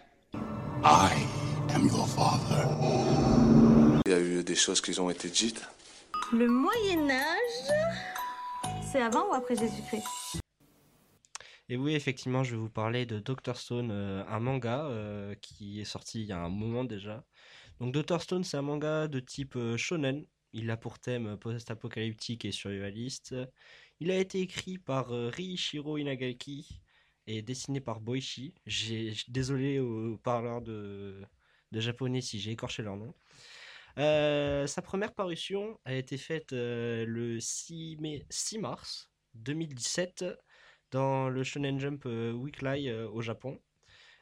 I 0.86 1.39
father. 2.20 2.68
Il 4.06 4.12
y 4.12 4.14
a 4.14 4.20
eu 4.20 4.44
des 4.44 4.56
choses 4.56 4.82
qui 4.82 5.00
ont 5.00 5.10
été 5.10 5.30
dites. 5.30 5.66
Le 6.34 6.48
Moyen 6.48 7.10
Âge, 7.10 7.62
c'est 8.92 9.02
avant 9.02 9.30
ou 9.30 9.34
après 9.34 9.56
Jésus-Christ? 9.56 10.42
Et 11.70 11.78
oui, 11.78 11.94
effectivement, 11.94 12.44
je 12.44 12.52
vais 12.52 12.62
vous 12.62 12.70
parler 12.70 13.06
de 13.06 13.20
Dr. 13.20 13.56
Stone, 13.56 13.92
euh, 13.92 14.24
un 14.28 14.40
manga 14.40 14.86
euh, 14.86 15.36
qui 15.42 15.80
est 15.80 15.86
sorti 15.86 16.22
il 16.22 16.26
y 16.26 16.32
a 16.32 16.40
un 16.40 16.50
moment 16.50 16.84
déjà. 16.84 17.24
Donc 17.80 17.94
Dr. 17.94 18.22
Stone, 18.22 18.44
c'est 18.44 18.58
un 18.58 18.64
manga 18.64 19.08
de 19.08 19.20
type 19.20 19.56
euh, 19.56 19.78
shonen. 19.78 20.26
Il 20.52 20.70
a 20.72 20.78
pour 20.78 21.00
thème 21.00 21.38
post-apocalyptique 21.38 22.44
et 22.44 22.52
survivaliste. 22.52 23.36
Il 24.00 24.12
a 24.12 24.18
été 24.18 24.42
écrit 24.42 24.78
par 24.78 25.14
euh, 25.14 25.30
Riichiro 25.30 25.98
Inagaki 25.98 26.82
et 27.28 27.44
dessiné 27.44 27.80
par 27.80 28.02
Boichi. 28.02 28.56
J'ai 28.66 29.14
désolé 29.28 29.80
aux 29.80 30.18
parleurs 30.18 30.62
de, 30.62 31.22
de 31.72 31.80
japonais 31.80 32.22
si 32.22 32.40
j'ai 32.40 32.52
écorché 32.52 32.84
leur 32.84 32.98
nom. 32.98 33.14
Euh, 33.98 34.68
sa 34.68 34.82
première 34.82 35.14
parution 35.14 35.80
a 35.86 35.94
été 35.94 36.18
faite 36.18 36.54
euh, 36.54 37.06
le 37.06 37.40
6, 37.40 37.98
mai, 38.00 38.26
6 38.30 38.60
mars 38.60 39.12
2017 39.36 40.26
dans 40.92 41.30
le 41.30 41.44
Shonen 41.44 41.80
Jump 41.80 42.04
euh, 42.06 42.32
Weekly 42.32 42.92
au 42.92 43.22
Japon. 43.22 43.60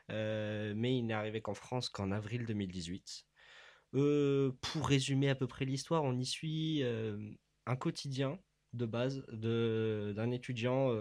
Mais 0.09 0.97
il 0.97 1.03
n'est 1.03 1.13
arrivé 1.13 1.41
qu'en 1.41 1.53
France 1.53 1.89
qu'en 1.89 2.11
avril 2.11 2.45
2018. 2.45 3.25
Euh, 3.95 4.51
pour 4.61 4.87
résumer 4.87 5.29
à 5.29 5.35
peu 5.35 5.47
près 5.47 5.65
l'histoire, 5.65 6.03
on 6.03 6.17
y 6.17 6.25
suit 6.25 6.83
un 7.65 7.75
quotidien 7.75 8.39
de 8.73 8.85
base 8.85 9.25
d'un 9.27 10.31
étudiant 10.31 10.91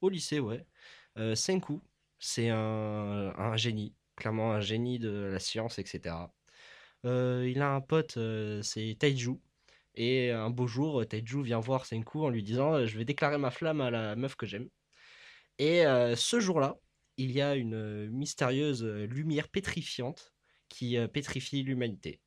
au 0.00 0.08
lycée, 0.08 0.40
ouais. 0.40 0.66
Euh, 1.18 1.34
Senku, 1.34 1.80
c'est 2.18 2.48
un 2.50 3.56
génie, 3.56 3.94
clairement 4.18 4.52
un 4.52 4.60
génie 4.60 4.98
de 4.98 5.10
la 5.10 5.38
science, 5.40 5.78
etc. 5.78 6.16
Euh, 7.06 7.48
il 7.48 7.62
a 7.62 7.70
un 7.74 7.80
pote, 7.80 8.16
euh, 8.18 8.62
c'est 8.62 8.96
Taiju. 8.98 9.40
Et 9.94 10.30
un 10.30 10.50
beau 10.50 10.66
jour, 10.66 11.06
Taiju 11.06 11.42
vient 11.42 11.60
voir 11.60 11.86
Senku 11.86 12.24
en 12.24 12.30
lui 12.30 12.42
disant 12.42 12.74
euh, 12.74 12.86
Je 12.86 12.98
vais 12.98 13.04
déclarer 13.04 13.38
ma 13.38 13.50
flamme 13.50 13.80
à 13.80 13.90
la 13.90 14.16
meuf 14.16 14.36
que 14.36 14.46
j'aime. 14.46 14.68
Et 15.58 15.86
euh, 15.86 16.16
ce 16.16 16.40
jour-là, 16.40 16.78
il 17.16 17.32
y 17.32 17.42
a 17.42 17.54
une 17.56 17.74
euh, 17.74 18.08
mystérieuse 18.10 18.84
euh, 18.84 19.06
lumière 19.06 19.48
pétrifiante 19.48 20.32
qui 20.68 20.96
euh, 20.96 21.08
pétrifie 21.08 21.62
l'humanité. 21.62 22.20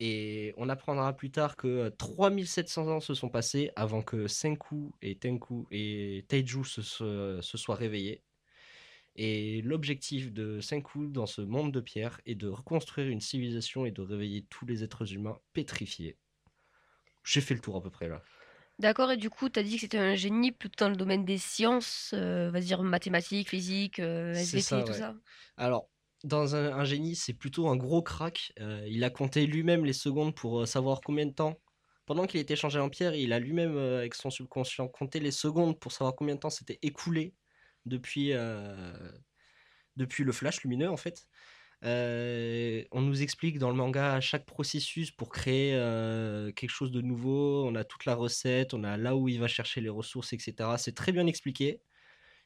Et 0.00 0.54
on 0.56 0.68
apprendra 0.68 1.16
plus 1.16 1.30
tard 1.32 1.56
que 1.56 1.66
euh, 1.66 1.90
3700 1.90 2.88
ans 2.88 3.00
se 3.00 3.14
sont 3.14 3.28
passés 3.28 3.72
avant 3.74 4.02
que 4.02 4.28
Senku 4.28 4.92
et 5.02 5.18
Tenku 5.18 5.66
et 5.72 6.24
Taiju 6.28 6.64
se 6.64 7.40
soient 7.42 7.74
réveillés. 7.74 8.22
Et 9.20 9.62
l'objectif 9.62 10.32
de 10.32 10.60
Senku 10.60 11.08
dans 11.08 11.26
ce 11.26 11.40
monde 11.40 11.72
de 11.72 11.80
pierre 11.80 12.20
est 12.24 12.36
de 12.36 12.46
reconstruire 12.46 13.08
une 13.08 13.20
civilisation 13.20 13.84
et 13.84 13.90
de 13.90 14.00
réveiller 14.00 14.46
tous 14.48 14.64
les 14.64 14.84
êtres 14.84 15.12
humains 15.12 15.36
pétrifiés. 15.52 16.16
J'ai 17.24 17.40
fait 17.40 17.54
le 17.54 17.60
tour 17.60 17.74
à 17.74 17.82
peu 17.82 17.90
près 17.90 18.08
là. 18.08 18.22
D'accord, 18.78 19.10
et 19.10 19.16
du 19.16 19.28
coup, 19.28 19.48
tu 19.48 19.58
as 19.58 19.64
dit 19.64 19.74
que 19.74 19.80
c'était 19.80 19.98
un 19.98 20.14
génie 20.14 20.52
plutôt 20.52 20.84
dans 20.84 20.90
le 20.90 20.96
domaine 20.96 21.24
des 21.24 21.36
sciences, 21.36 22.12
euh, 22.14 22.48
on 22.48 22.52
va 22.52 22.60
dire 22.60 22.80
mathématiques, 22.84 23.48
physique, 23.48 23.98
euh, 23.98 24.34
SVT, 24.34 24.62
ça, 24.62 24.82
tout 24.82 24.92
ouais. 24.92 24.98
ça. 24.98 25.16
Alors, 25.56 25.90
dans 26.22 26.54
un, 26.54 26.72
un 26.78 26.84
génie, 26.84 27.16
c'est 27.16 27.34
plutôt 27.34 27.66
un 27.66 27.76
gros 27.76 28.02
crack. 28.02 28.52
Euh, 28.60 28.86
il 28.88 29.02
a 29.02 29.10
compté 29.10 29.46
lui-même 29.46 29.84
les 29.84 29.92
secondes 29.92 30.32
pour 30.32 30.60
euh, 30.60 30.66
savoir 30.66 31.00
combien 31.00 31.26
de 31.26 31.32
temps. 31.32 31.60
Pendant 32.06 32.28
qu'il 32.28 32.38
était 32.38 32.54
changé 32.54 32.78
en 32.78 32.88
pierre, 32.88 33.16
il 33.16 33.32
a 33.32 33.40
lui-même, 33.40 33.76
avec 33.76 34.14
son 34.14 34.30
subconscient, 34.30 34.86
compté 34.86 35.18
les 35.18 35.32
secondes 35.32 35.80
pour 35.80 35.90
savoir 35.90 36.14
combien 36.14 36.36
de 36.36 36.40
temps 36.40 36.50
s'était 36.50 36.78
écoulé 36.82 37.34
depuis, 37.88 38.32
euh, 38.32 39.10
depuis 39.96 40.24
le 40.24 40.32
flash 40.32 40.62
lumineux, 40.62 40.90
en 40.90 40.96
fait. 40.96 41.26
Euh, 41.84 42.84
on 42.90 43.02
nous 43.02 43.22
explique 43.22 43.58
dans 43.58 43.70
le 43.70 43.76
manga 43.76 44.20
chaque 44.20 44.44
processus 44.46 45.10
pour 45.12 45.30
créer 45.30 45.74
euh, 45.74 46.52
quelque 46.52 46.70
chose 46.70 46.90
de 46.92 47.00
nouveau. 47.00 47.66
On 47.66 47.74
a 47.76 47.84
toute 47.84 48.04
la 48.04 48.14
recette, 48.14 48.74
on 48.74 48.84
a 48.84 48.96
là 48.96 49.16
où 49.16 49.28
il 49.28 49.40
va 49.40 49.48
chercher 49.48 49.80
les 49.80 49.88
ressources, 49.88 50.32
etc. 50.32 50.70
C'est 50.78 50.94
très 50.94 51.12
bien 51.12 51.26
expliqué. 51.26 51.80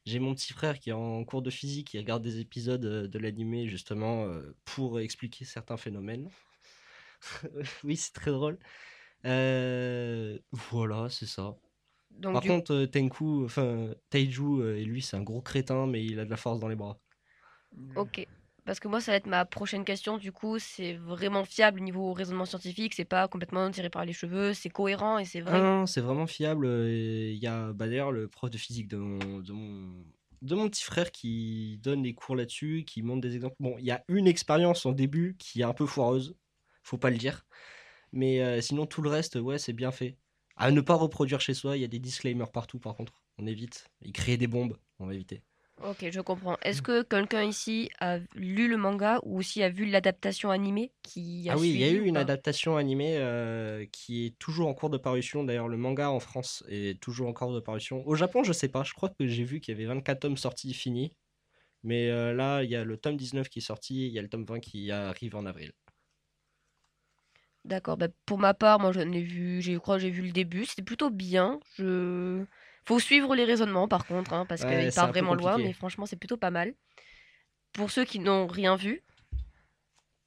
J'ai 0.04 0.18
mon 0.18 0.34
petit 0.34 0.52
frère 0.52 0.78
qui 0.80 0.90
est 0.90 0.94
en 0.94 1.24
cours 1.24 1.42
de 1.42 1.50
physique, 1.50 1.88
qui 1.88 1.98
regarde 1.98 2.22
des 2.22 2.40
épisodes 2.40 2.80
de 2.80 3.18
l'animé 3.18 3.68
justement 3.68 4.26
pour 4.64 5.00
expliquer 5.00 5.44
certains 5.44 5.76
phénomènes. 5.76 6.30
oui, 7.84 7.96
c'est 7.96 8.12
très 8.12 8.32
drôle. 8.32 8.58
Voilà, 9.24 11.08
c'est 11.10 11.26
ça. 11.26 11.56
Donc, 12.18 12.38
Par 12.38 12.40
du- 12.40 12.48
contre, 12.48 12.72
euh, 12.74 12.86
Tenku, 12.86 13.44
enfin 13.44 13.94
Taiju, 14.10 14.60
euh, 14.62 14.76
et 14.78 14.84
lui, 14.84 15.02
c'est 15.02 15.16
un 15.16 15.22
gros 15.22 15.40
crétin, 15.42 15.86
mais 15.86 16.04
il 16.04 16.18
a 16.18 16.24
de 16.24 16.30
la 16.30 16.36
force 16.36 16.58
dans 16.60 16.68
les 16.68 16.76
bras. 16.76 17.00
Ok. 17.94 18.26
Parce 18.64 18.78
que 18.80 18.88
moi, 18.88 19.00
ça 19.00 19.12
va 19.12 19.16
être 19.16 19.26
ma 19.26 19.44
prochaine 19.44 19.84
question. 19.84 20.18
Du 20.18 20.30
coup, 20.32 20.58
c'est 20.58 20.94
vraiment 20.94 21.44
fiable 21.44 21.80
niveau 21.80 22.12
raisonnement 22.12 22.44
scientifique. 22.44 22.94
C'est 22.94 23.04
pas 23.04 23.26
complètement 23.28 23.70
tiré 23.70 23.90
par 23.90 24.04
les 24.04 24.12
cheveux. 24.12 24.54
C'est 24.54 24.70
cohérent 24.70 25.18
et 25.18 25.24
c'est 25.24 25.40
Ah 25.44 25.50
vrai. 25.50 25.60
non, 25.60 25.86
c'est 25.86 26.00
vraiment 26.00 26.26
fiable. 26.26 26.66
Il 26.88 27.34
y 27.36 27.46
a 27.46 27.72
bah, 27.72 27.86
d'ailleurs 27.88 28.12
le 28.12 28.28
prof 28.28 28.50
de 28.50 28.58
physique 28.58 28.88
de 28.88 28.96
mon, 28.96 29.40
de, 29.40 29.52
mon, 29.52 30.04
de 30.42 30.54
mon 30.54 30.68
petit 30.68 30.84
frère 30.84 31.10
qui 31.10 31.78
donne 31.82 32.02
des 32.02 32.14
cours 32.14 32.36
là-dessus, 32.36 32.84
qui 32.86 33.02
montre 33.02 33.20
des 33.22 33.34
exemples. 33.34 33.56
Bon, 33.58 33.76
il 33.78 33.84
y 33.84 33.90
a 33.90 34.04
une 34.08 34.26
expérience 34.28 34.86
en 34.86 34.92
début 34.92 35.36
qui 35.38 35.60
est 35.60 35.64
un 35.64 35.74
peu 35.74 35.86
foireuse, 35.86 36.36
faut 36.84 36.98
pas 36.98 37.10
le 37.10 37.16
dire. 37.18 37.44
Mais 38.12 38.42
euh, 38.42 38.60
sinon, 38.62 38.86
tout 38.86 39.02
le 39.02 39.10
reste, 39.10 39.36
ouais, 39.36 39.58
c'est 39.58 39.72
bien 39.74 39.92
fait. 39.92 40.18
À 40.56 40.70
ne 40.70 40.80
pas 40.80 40.94
reproduire 40.94 41.40
chez 41.40 41.54
soi, 41.54 41.76
il 41.76 41.80
y 41.80 41.84
a 41.84 41.88
des 41.88 41.98
disclaimers 41.98 42.50
partout 42.50 42.78
par 42.78 42.94
contre. 42.94 43.22
On 43.38 43.46
évite. 43.46 43.86
Il 44.02 44.12
crée 44.12 44.36
des 44.36 44.46
bombes, 44.46 44.76
on 44.98 45.06
va 45.06 45.14
éviter. 45.14 45.42
Ok, 45.84 46.06
je 46.10 46.20
comprends. 46.20 46.56
Est-ce 46.62 46.80
que 46.80 47.02
quelqu'un 47.02 47.42
ici 47.42 47.90
a 47.98 48.18
lu 48.36 48.68
le 48.68 48.76
manga 48.76 49.18
ou 49.24 49.38
aussi 49.38 49.62
a 49.62 49.68
vu 49.68 49.84
l'adaptation 49.84 50.50
animée 50.50 50.92
qui 51.02 51.48
a 51.48 51.54
Ah 51.54 51.56
oui, 51.58 51.70
il 51.70 51.78
y 51.78 51.84
a 51.84 51.90
eu 51.90 52.04
une 52.04 52.16
adaptation 52.16 52.76
animée 52.76 53.16
euh, 53.16 53.84
qui 53.90 54.26
est 54.26 54.38
toujours 54.38 54.68
en 54.68 54.74
cours 54.74 54.90
de 54.90 54.98
parution. 54.98 55.42
D'ailleurs, 55.42 55.68
le 55.68 55.76
manga 55.76 56.10
en 56.10 56.20
France 56.20 56.62
est 56.68 57.00
toujours 57.00 57.28
en 57.28 57.32
cours 57.32 57.52
de 57.52 57.58
parution. 57.58 58.06
Au 58.06 58.14
Japon, 58.14 58.44
je 58.44 58.52
sais 58.52 58.68
pas. 58.68 58.84
Je 58.84 58.92
crois 58.92 59.08
que 59.08 59.26
j'ai 59.26 59.44
vu 59.44 59.60
qu'il 59.60 59.74
y 59.74 59.76
avait 59.76 59.86
24 59.86 60.20
tomes 60.20 60.36
sortis 60.36 60.72
finis. 60.72 61.14
Mais 61.82 62.10
euh, 62.10 62.32
là, 62.32 62.62
il 62.62 62.70
y 62.70 62.76
a 62.76 62.84
le 62.84 62.96
tome 62.96 63.16
19 63.16 63.48
qui 63.48 63.58
est 63.58 63.62
sorti. 63.62 64.06
Il 64.06 64.12
y 64.12 64.18
a 64.18 64.22
le 64.22 64.28
tome 64.28 64.44
20 64.44 64.60
qui 64.60 64.92
arrive 64.92 65.34
en 65.34 65.46
avril. 65.46 65.72
D'accord. 67.64 67.96
bah, 67.96 68.08
pour 68.26 68.38
ma 68.38 68.54
part, 68.54 68.80
moi, 68.80 68.92
j'en 68.92 69.10
ai 69.12 69.22
vu. 69.22 69.62
Je 69.62 69.76
crois 69.78 69.96
que 69.96 70.02
j'ai 70.02 70.10
vu 70.10 70.22
le 70.22 70.32
début. 70.32 70.64
C'était 70.66 70.82
plutôt 70.82 71.10
bien. 71.10 71.60
Je. 71.76 72.44
Faut 72.84 72.98
suivre 72.98 73.36
les 73.36 73.44
raisonnements 73.44 73.86
par 73.86 74.06
contre, 74.06 74.32
hein, 74.32 74.44
parce 74.46 74.64
Ouais, 74.64 74.64
qu'il 74.64 74.90
c'est 74.90 74.94
part 74.96 75.08
vraiment 75.08 75.34
loin. 75.34 75.58
Mais 75.58 75.72
franchement, 75.72 76.04
c'est 76.06 76.16
plutôt 76.16 76.36
pas 76.36 76.50
mal. 76.50 76.74
Pour 77.74 77.90
ceux 77.90 78.04
qui 78.06 78.18
n'ont 78.18 78.46
rien 78.46 78.76
vu, 78.76 79.02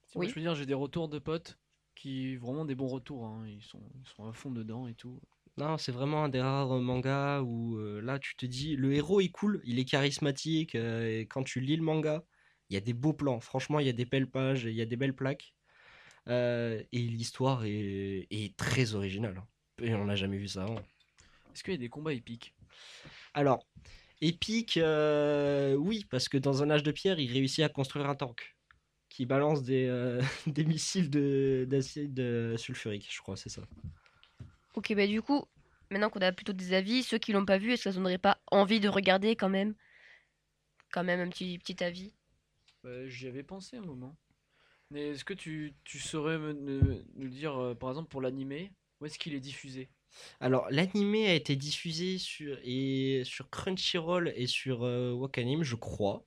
Si, 0.07 0.17
moi, 0.17 0.25
Oui. 0.25 0.29
je 0.29 0.33
veux 0.33 0.41
dire, 0.41 0.55
j'ai 0.55 0.65
des 0.65 0.73
retours 0.73 1.09
de 1.09 1.19
potes 1.19 1.59
qui 1.95 2.37
vraiment 2.37 2.65
des 2.65 2.73
bons 2.75 2.87
retours. 2.87 3.25
hein, 3.25 3.45
Ils 3.47 3.61
sont, 3.63 3.81
ils 4.01 4.07
sont 4.07 4.27
à 4.27 4.33
fond 4.33 4.49
dedans 4.51 4.87
et 4.87 4.95
tout. 4.95 5.21
Non, 5.57 5.77
c'est 5.77 5.91
vraiment 5.93 6.25
un 6.25 6.29
des 6.29 6.41
rares 6.41 6.79
mangas 6.81 7.41
où 7.41 7.77
euh, 7.77 8.01
là, 8.01 8.19
tu 8.19 8.35
te 8.35 8.45
dis, 8.45 8.75
le 8.75 8.93
héros 8.93 9.21
est 9.21 9.29
cool, 9.29 9.61
il 9.63 9.79
est 9.79 9.85
charismatique. 9.85 10.75
euh, 10.75 11.19
et 11.21 11.27
quand 11.27 11.43
tu 11.43 11.61
lis 11.61 11.77
le 11.77 11.83
manga, 11.83 12.23
il 12.69 12.73
y 12.73 12.77
a 12.77 12.81
des 12.81 12.93
beaux 12.93 13.13
plans. 13.13 13.39
Franchement, 13.39 13.79
il 13.79 13.85
y 13.85 13.89
a 13.89 13.93
des 13.93 14.05
belles 14.05 14.29
pages, 14.29 14.65
il 14.65 14.73
y 14.73 14.81
a 14.81 14.85
des 14.85 14.97
belles 14.97 15.15
plaques. 15.15 15.53
Euh, 16.29 16.81
et 16.91 16.99
l'histoire 16.99 17.65
est, 17.65 18.27
est 18.31 18.55
très 18.57 18.95
originale. 18.95 19.43
Et 19.81 19.93
on 19.95 20.05
n'a 20.05 20.15
jamais 20.15 20.37
vu 20.37 20.47
ça 20.47 20.63
avant. 20.63 20.81
Est-ce 21.53 21.63
qu'il 21.63 21.73
y 21.73 21.77
a 21.77 21.79
des 21.79 21.89
combats 21.89 22.13
épiques? 22.13 22.53
Alors, 23.33 23.65
épique, 24.21 24.77
euh, 24.77 25.75
oui, 25.75 26.05
parce 26.09 26.29
que 26.29 26.37
dans 26.37 26.63
un 26.63 26.69
âge 26.69 26.83
de 26.83 26.91
pierre, 26.91 27.19
il 27.19 27.31
réussit 27.31 27.63
à 27.65 27.69
construire 27.69 28.09
un 28.09 28.15
tank 28.15 28.55
qui 29.09 29.25
balance 29.25 29.63
des, 29.63 29.87
euh, 29.87 30.21
des 30.47 30.65
missiles 30.65 31.09
de- 31.09 31.65
d'acide 31.69 32.19
euh, 32.19 32.57
sulfurique, 32.57 33.07
je 33.11 33.21
crois, 33.21 33.37
c'est 33.37 33.49
ça. 33.49 33.63
ok, 34.75 34.93
bah 34.95 35.07
du 35.07 35.21
coup, 35.21 35.45
maintenant 35.91 36.09
qu'on 36.09 36.21
a 36.21 36.31
plutôt 36.31 36.53
des 36.53 36.73
avis, 36.73 37.03
ceux 37.03 37.17
qui 37.17 37.31
l'ont 37.31 37.45
pas 37.45 37.57
vu, 37.57 37.71
est-ce 37.73 37.85
que 37.85 37.91
ça 37.91 37.97
donnerait 37.97 38.17
pas 38.17 38.39
envie 38.51 38.79
de 38.79 38.89
regarder 38.89 39.35
quand 39.35 39.49
même? 39.49 39.75
Quand 40.91 41.03
même 41.03 41.19
un 41.19 41.29
petit, 41.29 41.59
petit 41.59 41.83
avis? 41.83 42.15
Bah, 42.83 43.05
J'y 43.09 43.27
avais 43.27 43.43
pensé 43.43 43.75
un 43.75 43.81
moment. 43.81 44.15
Mais 44.91 45.09
est-ce 45.09 45.25
que 45.25 45.33
tu, 45.33 45.75
saurais 45.85 46.37
nous 46.37 47.27
dire, 47.29 47.57
euh, 47.57 47.75
par 47.75 47.89
exemple, 47.89 48.09
pour 48.09 48.21
l'animé, 48.21 48.71
où 48.99 49.05
est-ce 49.05 49.17
qu'il 49.17 49.33
est 49.33 49.39
diffusé? 49.39 49.89
Alors, 50.39 50.67
l'animé 50.69 51.27
a 51.27 51.33
été 51.33 51.55
diffusé 51.55 52.17
sur, 52.17 53.49
Crunchyroll 53.49 54.31
et 54.35 54.47
sur 54.47 54.83
euh, 54.83 55.11
Wakanim, 55.11 55.63
je 55.63 55.75
crois. 55.75 56.25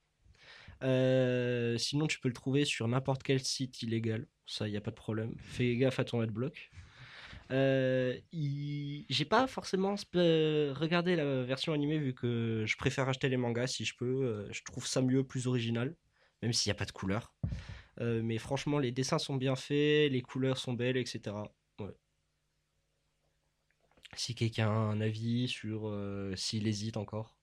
Euh, 0.82 1.78
sinon, 1.78 2.06
tu 2.06 2.20
peux 2.20 2.28
le 2.28 2.34
trouver 2.34 2.64
sur 2.64 2.86
n'importe 2.88 3.22
quel 3.22 3.40
site 3.40 3.82
illégal. 3.82 4.26
Ça, 4.46 4.68
il 4.68 4.72
n'y 4.72 4.76
a 4.76 4.80
pas 4.80 4.90
de 4.90 4.96
problème. 4.96 5.34
Fais 5.38 5.76
gaffe 5.76 5.98
à 6.00 6.04
ton 6.04 6.20
adblock. 6.20 6.70
Euh, 7.50 8.18
il- 8.32 9.06
J'ai 9.08 9.24
pas 9.24 9.46
forcément 9.46 9.94
regardé 10.12 11.16
la 11.16 11.44
version 11.44 11.72
animée 11.72 11.98
vu 11.98 12.12
que 12.14 12.64
je 12.66 12.76
préfère 12.76 13.08
acheter 13.08 13.28
les 13.28 13.36
mangas 13.36 13.68
si 13.68 13.84
je 13.84 13.94
peux. 13.96 14.48
Je 14.50 14.62
trouve 14.64 14.86
ça 14.86 15.00
mieux, 15.00 15.24
plus 15.24 15.46
original, 15.46 15.94
même 16.42 16.52
s'il 16.52 16.70
n'y 16.70 16.76
a 16.76 16.78
pas 16.78 16.84
de 16.84 16.92
couleur. 16.92 17.32
Euh, 18.00 18.22
mais 18.22 18.38
franchement, 18.38 18.78
les 18.78 18.92
dessins 18.92 19.18
sont 19.18 19.36
bien 19.36 19.56
faits, 19.56 20.12
les 20.12 20.22
couleurs 20.22 20.58
sont 20.58 20.72
belles, 20.72 20.96
etc. 20.96 21.36
Ouais. 21.80 21.94
Si 24.14 24.34
quelqu'un 24.34 24.68
a 24.68 24.70
un 24.70 25.00
avis 25.00 25.48
sur 25.48 25.88
euh, 25.88 26.34
s'il 26.36 26.66
hésite 26.66 26.96
encore. 26.96 27.36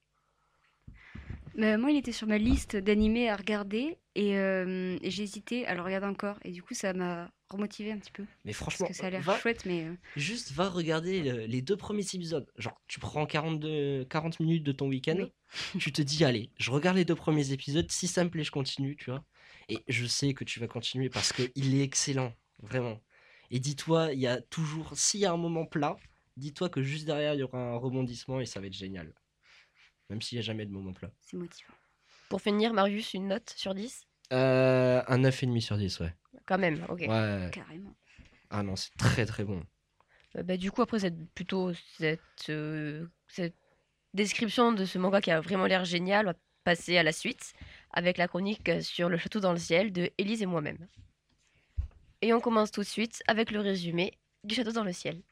Mais 1.54 1.78
moi, 1.78 1.90
il 1.90 1.96
était 1.96 2.12
sur 2.12 2.26
ma 2.26 2.36
liste 2.36 2.76
d'animés 2.76 3.30
à 3.30 3.36
regarder 3.36 3.96
et, 4.14 4.36
euh, 4.36 4.98
et 5.00 5.06
hésité 5.06 5.66
à 5.66 5.74
le 5.74 5.80
regarder 5.80 6.06
encore. 6.06 6.38
Et 6.44 6.52
du 6.52 6.62
coup, 6.62 6.74
ça 6.74 6.92
m'a 6.92 7.30
remotivé 7.48 7.92
un 7.92 7.98
petit 7.98 8.10
peu. 8.10 8.24
Mais 8.44 8.52
franchement, 8.52 8.86
Parce 8.86 8.98
que 8.98 9.02
ça 9.02 9.06
a 9.06 9.10
l'air 9.10 9.38
chouette, 9.40 9.64
mais. 9.64 9.86
Juste 10.16 10.52
va 10.52 10.68
regarder 10.68 11.22
le- 11.22 11.46
les 11.46 11.62
deux 11.62 11.76
premiers 11.76 12.02
épisodes. 12.12 12.46
Genre, 12.58 12.78
tu 12.88 13.00
prends 13.00 13.24
42, 13.24 14.04
40 14.04 14.38
minutes 14.38 14.64
de 14.64 14.72
ton 14.72 14.88
week-end, 14.88 15.16
tu 15.78 15.92
te 15.92 16.02
dis, 16.02 16.24
allez, 16.24 16.50
je 16.58 16.70
regarde 16.70 16.98
les 16.98 17.06
deux 17.06 17.14
premiers 17.14 17.52
épisodes, 17.52 17.90
si 17.90 18.06
ça 18.06 18.22
me 18.24 18.28
plaît, 18.28 18.44
je 18.44 18.50
continue, 18.50 18.96
tu 18.96 19.10
vois. 19.10 19.24
Et 19.68 19.82
je 19.88 20.06
sais 20.06 20.32
que 20.34 20.44
tu 20.44 20.60
vas 20.60 20.68
continuer 20.68 21.08
parce 21.08 21.32
qu'il 21.32 21.74
est 21.74 21.82
excellent, 21.82 22.32
vraiment. 22.62 23.00
Et 23.50 23.58
dis-toi, 23.58 24.12
il 24.12 24.20
y 24.20 24.26
a 24.26 24.40
toujours, 24.40 24.96
s'il 24.96 25.20
y 25.20 25.26
a 25.26 25.32
un 25.32 25.36
moment 25.36 25.66
plat, 25.66 25.96
dis-toi 26.36 26.68
que 26.68 26.82
juste 26.82 27.04
derrière, 27.06 27.34
il 27.34 27.40
y 27.40 27.42
aura 27.42 27.58
un 27.58 27.76
rebondissement 27.76 28.40
et 28.40 28.46
ça 28.46 28.60
va 28.60 28.66
être 28.66 28.72
génial. 28.72 29.12
Même 30.08 30.22
s'il 30.22 30.36
n'y 30.36 30.40
a 30.40 30.42
jamais 30.46 30.66
de 30.66 30.70
moment 30.70 30.92
plat. 30.92 31.10
c'est 31.20 31.36
motivant. 31.36 31.74
Pour 32.28 32.40
finir, 32.40 32.72
Marius, 32.72 33.14
une 33.14 33.28
note 33.28 33.50
sur 33.56 33.74
10 33.74 34.04
Euh, 34.32 35.02
un 35.06 35.18
9,5 35.18 35.60
sur 35.60 35.76
10, 35.76 36.00
ouais. 36.00 36.14
Quand 36.44 36.58
même, 36.58 36.84
ok. 36.88 37.00
Ouais. 37.00 37.50
Carrément. 37.52 37.94
Ah 38.50 38.62
non, 38.62 38.76
c'est 38.76 38.94
très 38.96 39.26
très 39.26 39.44
bon. 39.44 39.64
Euh, 40.36 40.42
bah, 40.42 40.56
du 40.56 40.70
coup, 40.70 40.82
après 40.82 41.00
cette, 41.00 41.30
plutôt 41.34 41.72
cette, 41.98 42.20
euh, 42.48 43.06
cette 43.28 43.56
description 44.14 44.72
de 44.72 44.84
ce 44.84 44.98
manga 44.98 45.20
qui 45.20 45.30
a 45.30 45.40
vraiment 45.40 45.66
l'air 45.66 45.84
génial, 45.84 46.26
on 46.26 46.30
va 46.30 46.38
passer 46.64 46.96
à 46.98 47.02
la 47.02 47.12
suite 47.12 47.52
avec 47.96 48.18
la 48.18 48.28
chronique 48.28 48.70
sur 48.82 49.08
le 49.08 49.16
château 49.16 49.40
dans 49.40 49.52
le 49.52 49.58
ciel 49.58 49.92
de 49.92 50.10
Élise 50.18 50.42
et 50.42 50.46
moi-même. 50.46 50.86
Et 52.22 52.32
on 52.32 52.40
commence 52.40 52.70
tout 52.70 52.82
de 52.82 52.86
suite 52.86 53.22
avec 53.26 53.50
le 53.50 53.60
résumé 53.60 54.12
du 54.44 54.54
château 54.54 54.72
dans 54.72 54.84
le 54.84 54.92
ciel. 54.92 55.22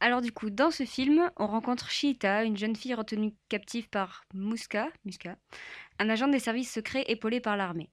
Alors 0.00 0.20
du 0.20 0.32
coup, 0.32 0.50
dans 0.50 0.70
ce 0.70 0.84
film, 0.84 1.30
on 1.36 1.46
rencontre 1.46 1.90
Shiita, 1.90 2.44
une 2.44 2.56
jeune 2.56 2.76
fille 2.76 2.94
retenue 2.94 3.32
captive 3.48 3.88
par 3.88 4.24
Muska, 4.34 4.88
Muska, 5.04 5.36
un 5.98 6.10
agent 6.10 6.28
des 6.28 6.40
services 6.40 6.72
secrets 6.72 7.04
épaulé 7.06 7.40
par 7.40 7.56
l'armée. 7.56 7.88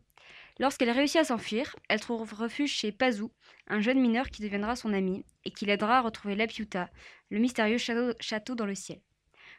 Lorsqu'elle 0.60 0.90
réussit 0.90 1.22
à 1.22 1.24
s'enfuir, 1.24 1.76
elle 1.88 2.00
trouve 2.00 2.34
refuge 2.34 2.72
chez 2.72 2.92
Pazu, 2.92 3.26
un 3.68 3.80
jeune 3.80 4.02
mineur 4.02 4.30
qui 4.30 4.42
deviendra 4.42 4.76
son 4.76 4.92
ami 4.92 5.24
et 5.46 5.52
qui 5.52 5.66
l'aidera 5.66 6.00
à 6.00 6.02
retrouver 6.02 6.36
Lapiuta, 6.36 6.90
le 7.30 7.40
mystérieux 7.40 7.78
château 7.78 8.56
dans 8.56 8.66
le 8.66 8.76
ciel. 8.76 9.00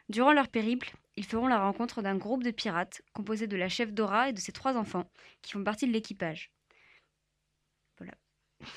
Durant 0.09 0.33
leur 0.33 0.49
périple, 0.49 0.93
ils 1.15 1.25
feront 1.25 1.47
la 1.47 1.59
rencontre 1.59 2.01
d'un 2.01 2.17
groupe 2.17 2.43
de 2.43 2.51
pirates 2.51 3.01
composé 3.13 3.47
de 3.47 3.57
la 3.57 3.69
chef 3.69 3.91
Dora 3.91 4.29
et 4.29 4.33
de 4.33 4.39
ses 4.39 4.51
trois 4.51 4.75
enfants, 4.75 5.09
qui 5.41 5.51
font 5.51 5.63
partie 5.63 5.87
de 5.87 5.91
l'équipage. 5.91 6.51
Voilà. 7.97 8.13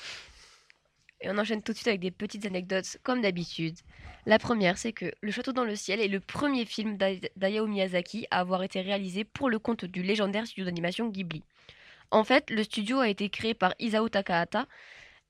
Et 1.19 1.31
on 1.31 1.37
enchaîne 1.39 1.63
tout 1.63 1.71
de 1.71 1.77
suite 1.77 1.87
avec 1.87 2.01
des 2.01 2.11
petites 2.11 2.45
anecdotes 2.45 2.97
comme 3.01 3.21
d'habitude. 3.21 3.75
La 4.27 4.37
première, 4.37 4.77
c'est 4.77 4.93
que 4.93 5.11
Le 5.21 5.31
Château 5.31 5.51
dans 5.51 5.63
le 5.63 5.75
ciel 5.75 5.99
est 5.99 6.07
le 6.07 6.19
premier 6.19 6.65
film 6.65 6.95
d'Hayao 6.97 7.65
Miyazaki 7.65 8.27
à 8.29 8.39
avoir 8.39 8.61
été 8.61 8.81
réalisé 8.81 9.23
pour 9.23 9.49
le 9.49 9.57
compte 9.57 9.85
du 9.85 10.03
légendaire 10.03 10.45
studio 10.45 10.65
d'animation 10.65 11.07
Ghibli. 11.07 11.43
En 12.11 12.23
fait, 12.23 12.51
le 12.51 12.63
studio 12.63 12.99
a 12.99 13.09
été 13.09 13.29
créé 13.29 13.55
par 13.55 13.73
Isao 13.79 14.09
Takahata 14.09 14.67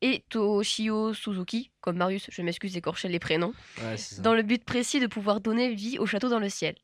et 0.02 0.24
Toshio 0.30 1.14
Suzuki, 1.14 1.72
comme 1.82 1.98
Marius, 1.98 2.28
je 2.30 2.42
m'excuse 2.42 2.74
d'écorcher 2.74 3.08
les 3.08 3.20
prénoms, 3.20 3.54
Ouais, 3.82 3.96
dans 4.20 4.36
le 4.36 4.44
but 4.44 4.64
précis 4.64 5.00
de 5.00 5.08
pouvoir 5.08 5.42
donner 5.42 5.74
vie 5.74 5.98
au 5.98 6.06
château 6.06 6.30
dans 6.30 6.40
le 6.40 6.50
ciel. 6.50 6.76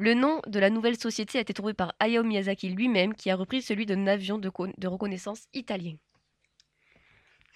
Le 0.00 0.14
nom 0.14 0.40
de 0.46 0.58
la 0.58 0.70
nouvelle 0.70 0.98
société 0.98 1.36
a 1.36 1.42
été 1.42 1.52
trouvé 1.52 1.74
par 1.74 1.92
Hayao 2.00 2.22
Miyazaki 2.22 2.70
lui-même, 2.70 3.14
qui 3.14 3.28
a 3.28 3.36
repris 3.36 3.60
celui 3.60 3.84
d'un 3.84 4.06
avion 4.06 4.38
de, 4.38 4.48
co- 4.48 4.66
de 4.66 4.88
reconnaissance 4.88 5.46
italien. 5.52 5.96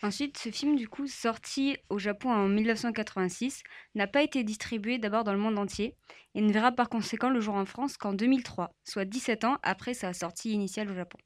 Ensuite, 0.03 0.37
ce 0.37 0.51
film, 0.51 0.77
du 0.77 0.87
coup, 0.87 1.07
sorti 1.07 1.79
au 1.89 1.99
Japon 1.99 2.31
en 2.31 2.47
1986, 2.47 3.63
n'a 3.95 4.07
pas 4.07 4.23
été 4.23 4.45
distribué 4.45 4.99
d'abord 4.99 5.25
dans 5.25 5.33
le 5.33 5.39
monde 5.39 5.59
entier 5.59 5.97
et 6.35 6.43
ne 6.43 6.53
verra 6.53 6.71
par 6.71 6.91
conséquent 6.91 7.31
le 7.31 7.41
jour 7.41 7.55
en 7.55 7.65
France 7.65 7.97
qu'en 7.97 8.13
2003, 8.13 8.75
soit 8.85 9.07
17 9.07 9.45
ans 9.45 9.57
après 9.63 9.95
sa 9.95 10.13
sortie 10.13 10.51
initiale 10.53 10.91
au 10.91 10.95
Japon. 10.95 11.17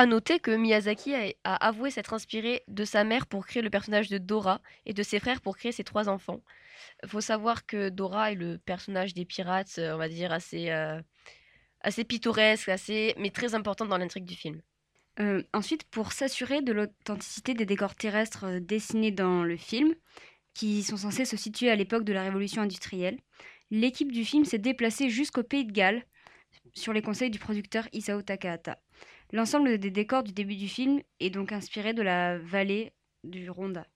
À 0.00 0.06
noter 0.06 0.40
que 0.40 0.50
Miyazaki 0.50 1.12
a, 1.44 1.56
avoué 1.56 1.90
s'être 1.90 2.14
inspiré 2.14 2.62
de 2.68 2.86
sa 2.86 3.04
mère 3.04 3.26
pour 3.26 3.46
créer 3.46 3.60
le 3.60 3.68
personnage 3.68 4.08
de 4.08 4.16
Dora 4.16 4.62
et 4.86 4.94
de 4.94 5.02
ses 5.02 5.20
frères 5.20 5.42
pour 5.42 5.58
créer 5.58 5.72
ses 5.72 5.84
trois 5.84 6.08
enfants. 6.08 6.40
Il 7.02 7.10
faut 7.10 7.20
savoir 7.20 7.66
que 7.66 7.90
Dora 7.90 8.32
est 8.32 8.34
le 8.34 8.56
personnage 8.56 9.12
des 9.12 9.26
pirates, 9.26 9.74
euh, 9.76 9.92
on 9.92 9.98
va 9.98 10.08
dire, 10.08 10.32
assez, 10.32 10.70
euh, 10.70 11.02
assez 11.82 12.04
pittoresque, 12.04 12.70
assez, 12.70 13.14
mais 13.18 13.28
très 13.28 13.54
important 13.54 13.84
dans 13.84 13.98
l'intrigue 13.98 14.24
du 14.24 14.36
film. 14.36 14.62
Euh, 15.18 15.42
ensuite, 15.52 15.84
pour 15.90 16.12
s'assurer 16.12 16.62
de 16.62 16.72
l'authenticité 16.72 17.52
des 17.52 17.66
décors 17.66 17.94
terrestres 17.94 18.58
dessinés 18.58 19.10
dans 19.10 19.44
le 19.44 19.58
film, 19.58 19.94
qui 20.54 20.82
sont 20.82 20.96
censés 20.96 21.26
se 21.26 21.36
situer 21.36 21.68
à 21.68 21.76
l'époque 21.76 22.04
de 22.04 22.14
la 22.14 22.22
révolution 22.22 22.62
industrielle, 22.62 23.18
l'équipe 23.70 24.12
du 24.12 24.24
film 24.24 24.46
s'est 24.46 24.56
déplacée 24.56 25.10
jusqu'au 25.10 25.42
Pays 25.42 25.66
de 25.66 25.72
Galles 25.72 26.06
sur 26.72 26.94
les 26.94 27.02
conseils 27.02 27.30
du 27.30 27.38
producteur 27.38 27.86
Isao 27.92 28.22
Takahata. 28.22 28.78
L'ensemble 29.32 29.78
des 29.78 29.90
décors 29.90 30.24
du 30.24 30.32
début 30.32 30.56
du 30.56 30.68
film 30.68 31.00
est 31.20 31.30
donc 31.30 31.52
inspiré 31.52 31.94
de 31.94 32.02
la 32.02 32.38
vallée 32.38 32.92
du 33.22 33.48
Rhonda. 33.48 33.86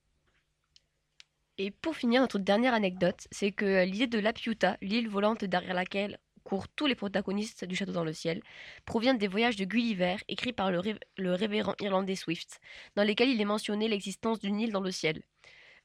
Et 1.59 1.73
pour 1.73 1.97
finir, 1.97 2.21
notre 2.21 2.39
dernière 2.39 2.75
anecdote, 2.75 3.27
c'est 3.33 3.51
que 3.51 3.85
l'idée 3.85 4.07
de 4.07 4.19
Lapiuta, 4.19 4.77
l'île 4.81 5.09
volante 5.09 5.45
derrière 5.45 5.75
laquelle 5.75 6.19
courent 6.45 6.69
tous 6.69 6.87
les 6.87 6.95
protagonistes 6.95 7.65
du 7.65 7.75
Château 7.75 7.93
dans 7.93 8.05
le 8.05 8.13
ciel, 8.13 8.43
provient 8.85 9.15
des 9.15 9.29
voyages 9.29 9.57
de 9.57 9.65
Gulliver 9.65 10.17
écrits 10.29 10.53
par 10.53 10.71
le 10.71 11.33
révérend 11.35 11.75
irlandais 11.81 12.17
Swift, 12.17 12.61
dans 12.95 13.03
lesquels 13.03 13.31
il 13.31 13.41
est 13.41 13.47
mentionné 13.47 13.89
l'existence 13.89 14.39
d'une 14.39 14.61
île 14.61 14.73
dans 14.73 14.81
le 14.81 14.91
ciel. 14.93 15.23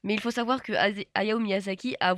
Mais 0.02 0.14
il 0.14 0.20
faut 0.20 0.30
savoir 0.30 0.62
que 0.62 0.72
Hayao 1.14 1.38
Miyazaki 1.38 1.96
a 2.00 2.14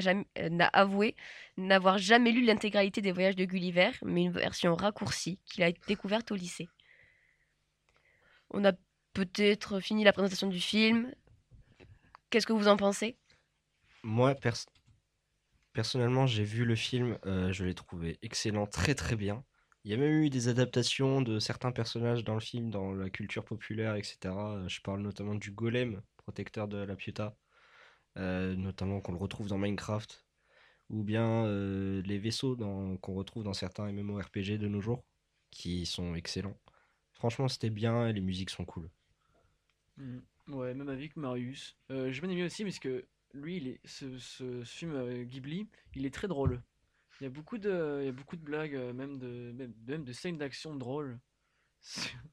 jamais- 0.00 0.26
euh, 0.38 0.58
avoué 0.72 1.14
n'avoir 1.58 1.98
jamais 1.98 2.32
lu 2.32 2.42
l'intégralité 2.44 3.02
des 3.02 3.12
voyages 3.12 3.36
de 3.36 3.44
Gulliver, 3.44 3.90
mais 4.02 4.24
une 4.24 4.32
version 4.32 4.74
raccourcie 4.74 5.38
qu'il 5.44 5.62
a 5.62 5.72
découverte 5.86 6.32
au 6.32 6.36
lycée. 6.36 6.68
On 8.50 8.64
a 8.64 8.72
peut-être 9.12 9.80
fini 9.80 10.04
la 10.04 10.12
présentation 10.12 10.48
du 10.48 10.60
film. 10.60 11.12
Qu'est-ce 12.30 12.46
que 12.46 12.52
vous 12.54 12.68
en 12.68 12.76
pensez? 12.78 13.16
Moi, 14.02 14.34
pers- 14.34 14.66
personnellement, 15.72 16.26
j'ai 16.26 16.44
vu 16.44 16.64
le 16.64 16.74
film, 16.76 17.18
euh, 17.26 17.52
je 17.52 17.64
l'ai 17.64 17.74
trouvé 17.74 18.18
excellent, 18.22 18.66
très 18.66 18.94
très 18.94 19.16
bien. 19.16 19.44
Il 19.84 19.90
y 19.90 19.94
a 19.94 19.96
même 19.96 20.22
eu 20.22 20.30
des 20.30 20.48
adaptations 20.48 21.22
de 21.22 21.38
certains 21.38 21.72
personnages 21.72 22.24
dans 22.24 22.34
le 22.34 22.40
film, 22.40 22.70
dans 22.70 22.92
la 22.92 23.10
culture 23.10 23.44
populaire, 23.44 23.96
etc. 23.96 24.54
Euh, 24.56 24.68
Je 24.68 24.80
parle 24.80 25.02
notamment 25.02 25.34
du 25.34 25.50
golem, 25.50 26.02
protecteur 26.24 26.68
de 26.68 26.78
la 26.78 26.96
Pietà, 26.96 27.36
euh, 28.18 28.56
notamment 28.56 29.00
qu'on 29.00 29.12
le 29.12 29.18
retrouve 29.18 29.48
dans 29.48 29.58
Minecraft, 29.58 30.26
ou 30.90 31.04
bien 31.04 31.46
euh, 31.46 32.02
les 32.02 32.18
vaisseaux 32.18 32.56
qu'on 32.56 33.14
retrouve 33.14 33.44
dans 33.44 33.54
certains 33.54 33.90
MMORPG 33.92 34.58
de 34.58 34.68
nos 34.68 34.80
jours, 34.80 35.04
qui 35.50 35.86
sont 35.86 36.14
excellents. 36.14 36.58
Franchement, 37.12 37.48
c'était 37.48 37.70
bien 37.70 38.08
et 38.08 38.12
les 38.12 38.20
musiques 38.22 38.50
sont 38.50 38.64
cool. 38.64 38.90
Mm. 39.96 40.18
Ouais, 40.48 40.74
même 40.74 40.88
avis 40.88 41.08
que 41.08 41.20
Marius. 41.20 41.76
Euh, 41.90 42.10
j'ai 42.10 42.20
bien 42.20 42.44
aussi 42.44 42.64
parce 42.64 42.78
que 42.78 43.06
lui, 43.32 43.56
il 43.58 43.68
est, 43.68 43.80
ce, 43.84 44.18
ce- 44.18 44.64
film 44.64 44.92
euh, 44.92 45.24
Ghibli, 45.24 45.68
il 45.94 46.04
est 46.06 46.12
très 46.14 46.28
drôle. 46.28 46.62
Il 47.20 47.24
y 47.24 47.26
a 47.26 47.30
beaucoup 47.30 47.58
de, 47.58 47.98
il 48.02 48.06
y 48.06 48.08
a 48.08 48.12
beaucoup 48.12 48.36
de 48.36 48.42
blagues, 48.42 48.74
même 48.94 49.18
de, 49.18 49.52
même, 49.86 50.04
de 50.04 50.12
scènes 50.12 50.38
d'action 50.38 50.74
drôles. 50.76 51.18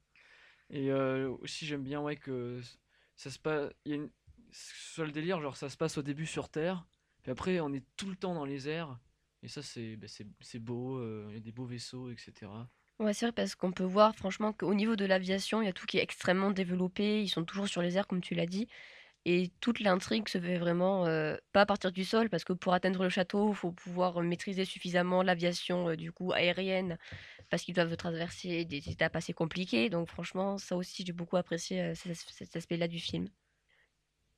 Et 0.69 0.91
aussi, 0.93 1.65
j'aime 1.65 1.83
bien 1.83 2.01
ouais, 2.01 2.15
que 2.15 2.61
ça 3.19 3.29
se 3.29 3.37
passe. 3.37 3.69
Il 3.85 4.09
le 4.97 5.11
délire, 5.11 5.41
genre 5.41 5.57
ça 5.57 5.69
se 5.69 5.77
passe 5.77 5.97
au 5.97 6.01
début 6.01 6.25
sur 6.25 6.49
Terre, 6.49 6.87
puis 7.21 7.31
après 7.31 7.59
on 7.59 7.71
est 7.73 7.83
tout 7.97 8.09
le 8.09 8.15
temps 8.15 8.33
dans 8.33 8.45
les 8.45 8.67
airs. 8.67 8.97
Et 9.43 9.47
ça, 9.47 9.61
c'est 9.61 9.95
bah, 9.95 10.07
beau, 10.59 10.97
euh, 10.97 11.27
il 11.29 11.35
y 11.35 11.37
a 11.37 11.39
des 11.39 11.51
beaux 11.51 11.65
vaisseaux, 11.65 12.09
etc. 12.09 12.51
Ouais, 12.99 13.13
c'est 13.13 13.25
vrai 13.25 13.31
parce 13.31 13.55
qu'on 13.55 13.71
peut 13.71 13.85
voir 13.85 14.13
franchement 14.15 14.51
qu'au 14.51 14.73
niveau 14.73 14.97
de 14.97 15.05
l'aviation, 15.05 15.61
il 15.61 15.65
y 15.65 15.69
a 15.69 15.73
tout 15.73 15.85
qui 15.85 15.97
est 15.97 16.03
extrêmement 16.03 16.51
développé. 16.51 17.21
Ils 17.21 17.29
sont 17.29 17.45
toujours 17.45 17.67
sur 17.67 17.81
les 17.81 17.95
airs, 17.95 18.07
comme 18.07 18.19
tu 18.19 18.35
l'as 18.35 18.47
dit. 18.47 18.67
Et 19.25 19.51
toute 19.61 19.79
l'intrigue 19.81 20.27
se 20.29 20.39
fait 20.39 20.57
vraiment 20.57 21.05
euh, 21.05 21.35
pas 21.53 21.61
à 21.61 21.65
partir 21.65 21.91
du 21.91 22.05
sol, 22.05 22.29
parce 22.29 22.43
que 22.45 22.53
pour 22.53 22.73
atteindre 22.73 23.03
le 23.03 23.09
château, 23.09 23.49
il 23.51 23.55
faut 23.55 23.71
pouvoir 23.71 24.21
maîtriser 24.21 24.65
suffisamment 24.65 25.23
l'aviation 25.23 25.89
euh, 25.89 25.95
du 25.95 26.11
coup 26.11 26.31
aérienne, 26.33 26.97
parce 27.49 27.63
qu'ils 27.63 27.75
doivent 27.75 27.97
traverser 27.97 28.65
des 28.65 28.89
étapes 28.89 29.15
assez 29.17 29.33
compliquées. 29.33 29.89
Donc 29.89 30.09
franchement, 30.09 30.57
ça 30.57 30.75
aussi, 30.77 31.05
j'ai 31.05 31.13
beaucoup 31.13 31.37
apprécié 31.37 31.81
euh, 31.81 31.95
cet 31.95 32.11
as- 32.13 32.33
cet 32.33 32.55
aspect-là 32.57 32.87
du 32.87 32.99
film. 32.99 33.29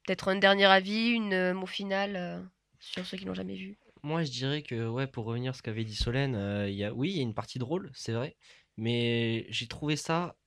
Peut-être 0.06 0.28
un 0.28 0.36
dernier 0.36 0.66
avis, 0.66 1.10
une 1.10 1.54
mot 1.54 1.66
final 1.66 2.48
sur 2.80 3.04
ceux 3.06 3.18
qui 3.18 3.26
l'ont 3.26 3.34
jamais 3.34 3.56
vu? 3.56 3.80
Moi, 4.04 4.24
je 4.24 4.32
dirais 4.32 4.64
que, 4.64 4.88
ouais, 4.88 5.08
pour 5.08 5.26
revenir 5.26 5.52
à 5.52 5.54
ce 5.54 5.62
qu'avait 5.62 5.84
dit 5.86 5.96
Solène, 5.96 6.36
il 6.68 6.74
y 6.74 6.84
a, 6.84 6.94
oui, 6.94 7.12
il 7.12 7.18
y 7.18 7.20
a 7.20 7.24
une 7.24 7.34
partie 7.36 7.60
drôle, 7.60 7.92
c'est 7.94 8.14
vrai, 8.14 8.36
mais 8.78 9.46
j'ai 9.50 9.68
trouvé 9.68 9.96
ça 9.96 10.38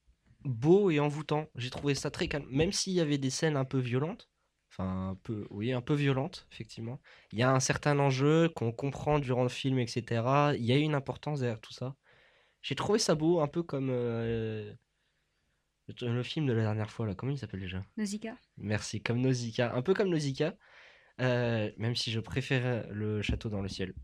beau 0.45 0.91
et 0.91 1.01
envoûtant. 1.01 1.47
J'ai 1.57 1.71
trouvé 1.71 1.95
ça 1.95 2.11
très 2.11 2.29
calme, 2.29 2.47
même 2.51 2.73
s'il 2.73 2.93
y 2.93 3.01
avait 3.01 3.19
des 3.19 3.31
scènes 3.31 3.57
un 3.57 3.65
peu 3.65 3.79
violentes, 3.79 4.29
enfin, 4.71 5.11
un 5.11 5.15
peu, 5.17 5.47
oui, 5.51 5.73
un 5.73 5.81
peu 5.81 5.95
violentes, 5.95 6.47
effectivement. 6.53 7.01
Il 7.33 7.39
y 7.39 7.43
a 7.43 7.51
un 7.51 7.61
certain 7.61 7.99
enjeu 7.99 8.49
qu'on 8.51 8.73
comprend 8.73 9.19
durant 9.19 9.43
le 9.43 9.49
film, 9.49 9.79
etc. 9.79 10.23
Il 10.57 10.65
y 10.65 10.73
a 10.73 10.77
une 10.77 10.95
importance 10.95 11.41
derrière 11.41 11.61
tout 11.61 11.73
ça. 11.73 11.95
J'ai 12.63 12.75
trouvé 12.75 12.99
ça 12.99 13.15
beau, 13.15 13.41
un 13.41 13.49
peu 13.49 13.63
comme 13.63 13.91
euh, 13.91 14.73
le, 16.01 16.23
film 16.23 16.47
de 16.47 16.53
la 16.53 16.63
dernière 16.63 16.91
fois, 16.91 17.07
là, 17.07 17.15
comment 17.15 17.33
il 17.33 17.39
s'appelle 17.39 17.61
déjà? 17.61 17.85
Nausicaa 17.97 18.37
Merci, 18.57 19.03
comme 19.03 19.21
Nausicaa. 19.21 19.75
Un 19.75 19.83
peu 19.83 19.93
comme 19.93 20.09
Nausicaa, 20.09 20.55
euh, 21.21 21.71
même 21.77 21.95
si 21.95 22.11
je 22.11 22.21
préfère 22.21 22.87
le 22.91 23.23
château 23.23 23.49
dans 23.49 23.61
le 23.61 23.69
ciel. 23.69 23.95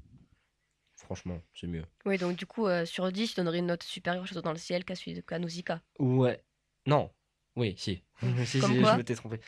Franchement, 1.10 1.42
c'est 1.54 1.66
mieux. 1.66 1.84
Oui, 2.04 2.18
donc 2.18 2.36
du 2.36 2.46
coup, 2.46 2.68
euh, 2.68 2.84
sur 2.86 3.10
10, 3.10 3.30
tu 3.30 3.34
donnerais 3.34 3.58
une 3.58 3.66
note 3.66 3.82
supérieure 3.82 4.22
à 4.22 4.26
Château 4.26 4.42
dans 4.42 4.52
le 4.52 4.58
ciel 4.58 4.84
qu'à 4.84 4.94
celui 4.94 5.14
de 5.14 5.20
qu'à 5.20 5.40
Nausicaa. 5.40 5.82
Ouais. 5.98 6.40
Non. 6.86 7.10
Oui, 7.56 7.74
si. 7.78 8.04
si, 8.46 8.60
Comme 8.60 8.72
si, 8.74 8.80
quoi 8.80 8.92
je 8.92 8.96
m'étais 8.98 9.16
trompé. 9.16 9.40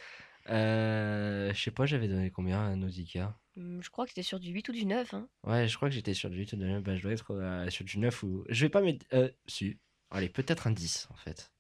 Euh, 0.49 1.55
je 1.55 1.63
sais 1.63 1.71
pas, 1.71 1.87
j'avais 1.87 2.09
donné 2.09 2.33
combien 2.33 2.61
à 2.73 2.75
Nausicaa? 2.75 3.39
Hum, 3.57 3.81
Je 3.81 3.91
crois 3.91 4.07
que 4.07 4.11
c'était 4.11 4.25
sur 4.25 4.41
du 4.41 4.51
8 4.51 4.71
ou 4.71 4.73
du 4.73 4.85
9. 4.87 5.15
Hein. 5.15 5.29
Ouais, 5.45 5.69
je 5.69 5.77
crois 5.77 5.89
que 5.89 5.95
j'étais 5.95 6.15
sur 6.15 6.31
du 6.31 6.39
8 6.39 6.55
ou 6.55 6.57
du 6.57 6.65
9. 6.65 6.83
Bah, 6.83 6.97
je 6.97 7.03
dois 7.03 7.13
être 7.13 7.31
euh, 7.33 7.71
sur 7.71 7.85
du 7.85 7.99
9 8.01 8.23
ou. 8.25 8.45
Je 8.49 8.65
vais 8.67 8.71
pas 8.71 8.81
mettre. 8.81 9.07
Euh, 9.13 9.31
si. 9.47 9.79
Allez, 10.11 10.29
peut-être 10.29 10.67
un 10.67 10.73
10 10.73 11.07
en 11.13 11.17
fait. 11.17 11.53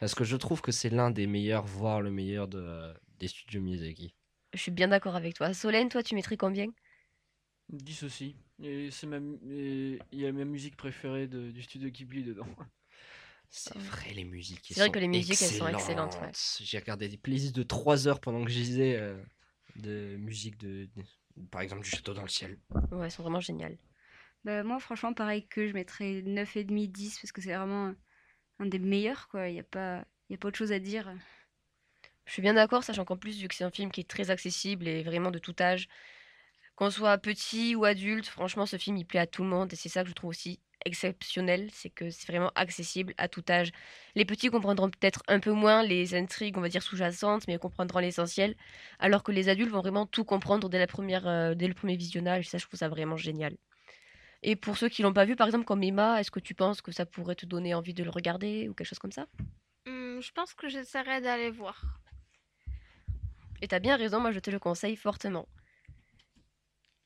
Parce 0.00 0.14
que 0.14 0.24
je 0.24 0.36
trouve 0.36 0.62
que 0.62 0.72
c'est 0.72 0.88
l'un 0.88 1.10
des 1.10 1.26
meilleurs, 1.26 1.66
voire 1.66 2.00
le 2.00 2.10
meilleur 2.10 2.48
de, 2.48 2.58
euh, 2.58 2.94
des 3.18 3.28
studios 3.28 3.60
Miyazaki. 3.60 4.14
Je 4.54 4.58
suis 4.58 4.70
bien 4.70 4.88
d'accord 4.88 5.16
avec 5.16 5.34
toi. 5.34 5.52
Solène, 5.52 5.90
toi, 5.90 6.02
tu 6.02 6.14
mettrais 6.14 6.38
combien? 6.38 6.68
10 7.72 8.02
aussi. 8.02 8.36
Et 8.62 8.90
c'est 8.90 9.06
ma, 9.06 9.18
il 9.46 9.98
y 10.12 10.26
a 10.26 10.32
ma 10.32 10.44
musique 10.44 10.76
préférée 10.76 11.26
de- 11.26 11.50
du 11.50 11.62
studio 11.62 11.88
Ghibli 11.88 12.24
dedans. 12.24 12.46
C'est 13.50 13.76
vrai, 13.78 14.12
les 14.14 14.24
musiques. 14.24 14.66
C'est 14.68 14.80
vrai 14.80 14.90
que 14.90 14.98
les 14.98 15.08
musiques, 15.08 15.42
elles 15.42 15.52
sont 15.52 15.66
excellentes, 15.66 16.18
ouais. 16.20 16.30
J'ai 16.60 16.78
regardé 16.78 17.08
des 17.08 17.16
playlists 17.16 17.54
de 17.54 17.62
3 17.62 18.06
heures 18.06 18.20
pendant 18.20 18.44
que 18.44 18.50
je 18.50 18.58
lisais 18.58 18.96
euh, 18.96 19.16
de 19.76 20.16
musique 20.18 20.56
de, 20.58 20.88
de- 20.96 21.44
Par 21.50 21.60
exemple, 21.60 21.82
du 21.82 21.90
château 21.90 22.14
dans 22.14 22.22
le 22.22 22.28
ciel. 22.28 22.58
Ouais, 22.92 23.06
elles 23.06 23.10
sont 23.10 23.22
vraiment 23.22 23.40
géniales. 23.40 23.76
Bah, 24.44 24.62
moi, 24.64 24.80
franchement, 24.80 25.12
pareil 25.14 25.46
que 25.48 25.68
je 25.68 25.74
mettrais 25.74 26.22
9,5, 26.22 26.92
10 26.92 27.18
parce 27.20 27.32
que 27.32 27.40
c'est 27.42 27.54
vraiment 27.54 27.88
un- 27.88 27.96
un 28.60 28.66
des 28.66 28.78
meilleurs, 28.78 29.28
quoi. 29.28 29.48
Il 29.48 29.54
n'y 29.54 29.60
a, 29.60 29.64
pas... 29.64 30.04
y 30.30 30.34
a 30.34 30.38
pas 30.38 30.48
autre 30.48 30.58
chose 30.58 30.72
à 30.72 30.78
dire. 30.80 31.12
Je 32.24 32.32
suis 32.32 32.40
bien 32.42 32.54
d'accord, 32.54 32.82
sachant 32.84 33.04
qu'en 33.04 33.16
plus, 33.18 33.38
vu 33.40 33.48
que 33.48 33.54
c'est 33.54 33.64
un 33.64 33.70
film 33.70 33.90
qui 33.90 34.00
est 34.00 34.08
très 34.08 34.30
accessible 34.30 34.88
et 34.88 35.02
vraiment 35.02 35.30
de 35.30 35.38
tout 35.38 35.54
âge, 35.60 35.88
qu'on 36.80 36.88
soit 36.88 37.18
petit 37.18 37.76
ou 37.76 37.84
adulte, 37.84 38.26
franchement, 38.26 38.64
ce 38.64 38.78
film, 38.78 38.96
il 38.96 39.04
plaît 39.04 39.20
à 39.20 39.26
tout 39.26 39.42
le 39.42 39.50
monde 39.50 39.70
et 39.70 39.76
c'est 39.76 39.90
ça 39.90 40.02
que 40.02 40.08
je 40.08 40.14
trouve 40.14 40.30
aussi 40.30 40.60
exceptionnel, 40.86 41.68
c'est 41.74 41.90
que 41.90 42.08
c'est 42.08 42.26
vraiment 42.26 42.50
accessible 42.54 43.12
à 43.18 43.28
tout 43.28 43.44
âge. 43.50 43.70
Les 44.14 44.24
petits 44.24 44.48
comprendront 44.48 44.88
peut-être 44.88 45.22
un 45.28 45.40
peu 45.40 45.52
moins 45.52 45.82
les 45.82 46.14
intrigues, 46.14 46.56
on 46.56 46.62
va 46.62 46.70
dire, 46.70 46.82
sous-jacentes, 46.82 47.46
mais 47.48 47.58
comprendront 47.58 47.98
l'essentiel, 47.98 48.56
alors 48.98 49.22
que 49.22 49.30
les 49.30 49.50
adultes 49.50 49.68
vont 49.68 49.82
vraiment 49.82 50.06
tout 50.06 50.24
comprendre 50.24 50.70
dès, 50.70 50.78
la 50.78 50.86
première, 50.86 51.28
euh, 51.28 51.54
dès 51.54 51.68
le 51.68 51.74
premier 51.74 51.96
visionnage, 51.96 52.46
et 52.46 52.48
ça, 52.48 52.56
je 52.56 52.66
trouve 52.66 52.78
ça 52.78 52.88
vraiment 52.88 53.18
génial. 53.18 53.58
Et 54.42 54.56
pour 54.56 54.78
ceux 54.78 54.88
qui 54.88 55.02
l'ont 55.02 55.12
pas 55.12 55.26
vu, 55.26 55.36
par 55.36 55.48
exemple, 55.48 55.66
comme 55.66 55.82
Emma, 55.82 56.18
est-ce 56.18 56.30
que 56.30 56.40
tu 56.40 56.54
penses 56.54 56.80
que 56.80 56.92
ça 56.92 57.04
pourrait 57.04 57.34
te 57.34 57.44
donner 57.44 57.74
envie 57.74 57.92
de 57.92 58.02
le 58.02 58.10
regarder 58.10 58.70
ou 58.70 58.72
quelque 58.72 58.88
chose 58.88 58.98
comme 58.98 59.12
ça? 59.12 59.26
Hum, 59.86 60.22
je 60.22 60.32
pense 60.32 60.54
que 60.54 60.66
j'essaierai 60.70 61.20
d'aller 61.20 61.50
voir. 61.50 61.84
Et 63.60 63.68
t'as 63.68 63.80
bien 63.80 63.96
raison, 63.96 64.18
moi 64.18 64.32
je 64.32 64.40
te 64.40 64.50
le 64.50 64.58
conseille 64.58 64.96
fortement. 64.96 65.46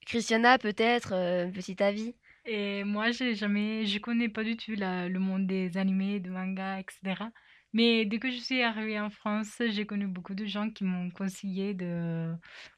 Christiana, 0.07 0.59
peut-être, 0.59 1.13
euh, 1.13 1.47
un 1.47 1.51
petit 1.51 1.83
avis? 1.83 2.15
Et 2.47 2.85
moi, 2.85 3.11
j'ai 3.11 3.35
jamais, 3.35 3.87
je 3.87 3.99
connais 3.99 4.29
pas 4.29 4.45
du 4.45 4.57
tout 4.57 4.73
la- 4.75 5.09
le 5.09 5.19
monde 5.19 5.47
des 5.47 5.77
animés, 5.79 6.21
de 6.21 6.31
mangas, 6.31 6.81
etc. 6.81 7.31
Mais 7.73 8.05
dès 8.05 8.19
que 8.19 8.31
je 8.31 8.37
suis 8.39 8.63
arrivée 8.63 9.01
en 9.01 9.11
France, 9.11 9.57
j'ai 9.61 9.87
connu 9.87 10.07
beaucoup 10.07 10.35
de 10.35 10.45
gens 10.47 10.71
qui 10.71 10.85
m'ont 10.85 11.11
conseillé 11.11 11.75
de 11.75 12.33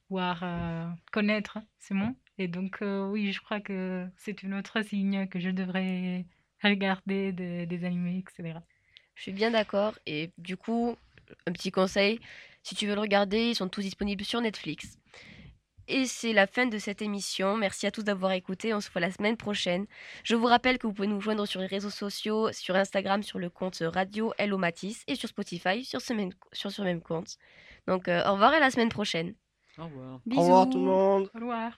voir, 0.08 0.42
euh, 0.44 0.86
connaître 1.12 1.58
ce 1.80 1.94
monde. 1.94 2.14
Et 2.38 2.48
donc, 2.48 2.78
euh, 2.82 3.08
oui, 3.10 3.32
je 3.32 3.40
crois 3.40 3.60
que 3.60 4.06
c'est 4.16 4.42
une 4.42 4.54
autre 4.54 4.82
signe 4.82 5.26
que 5.28 5.40
je 5.40 5.50
devrais 5.50 6.26
regarder 6.62 7.32
de- 7.32 7.64
des 7.66 7.84
animés, 7.84 8.18
etc. 8.24 8.62
Je 9.14 9.22
suis 9.22 9.32
bien 9.32 9.50
d'accord. 9.50 9.98
Et 10.06 10.30
du 10.38 10.56
coup, 10.56 10.96
un 11.46 11.52
petit 11.52 11.70
conseil, 11.72 12.20
si 12.62 12.74
tu 12.74 12.86
veux 12.86 12.94
le 12.94 13.00
regarder, 13.00 13.50
ils 13.50 13.54
sont 13.56 13.68
tous 13.68 13.80
disponibles 13.82 14.24
sur 14.24 14.40
Netflix. 14.40 14.98
Et 15.88 16.07
c'est 16.07 16.33
la 16.33 16.46
fin 16.46 16.66
de 16.66 16.79
cette 16.79 17.01
émission. 17.01 17.57
Merci 17.57 17.87
à 17.87 17.90
tous 17.90 18.03
d'avoir 18.03 18.33
écouté. 18.33 18.75
On 18.75 18.81
se 18.81 18.90
voit 18.90 19.01
la 19.01 19.12
semaine 19.12 19.37
prochaine. 19.37 19.87
Je 20.25 20.35
vous 20.35 20.46
rappelle 20.46 20.79
que 20.79 20.87
vous 20.87 20.92
pouvez 20.92 21.09
nous 21.09 21.20
joindre 21.20 21.46
sur 21.46 21.61
les 21.61 21.66
réseaux 21.66 21.90
sociaux, 21.90 22.51
sur 22.53 22.75
Instagram, 22.75 23.22
sur 23.22 23.38
le 23.38 23.51
compte 23.51 23.83
Radio 23.83 24.33
Hello 24.38 24.59
Matisse 24.59 25.05
et 25.07 25.14
sur 25.14 25.29
Spotify 25.29 25.85
sur 25.85 26.01
ce 26.01 26.12
même, 26.12 26.31
sur 26.53 26.70
ce 26.70 26.83
même 26.83 27.01
compte. 27.01 27.37
Donc, 27.87 28.09
euh, 28.09 28.27
au 28.27 28.33
revoir 28.33 28.53
et 28.55 28.57
à 28.57 28.61
la 28.61 28.70
semaine 28.70 28.88
prochaine. 28.88 29.35
Au 29.79 29.85
revoir. 29.85 30.20
Au 30.35 30.40
revoir 30.40 30.68
tout 30.68 30.79
le 30.79 30.85
monde 30.85 31.31
Au 31.35 31.38
revoir. 31.38 31.77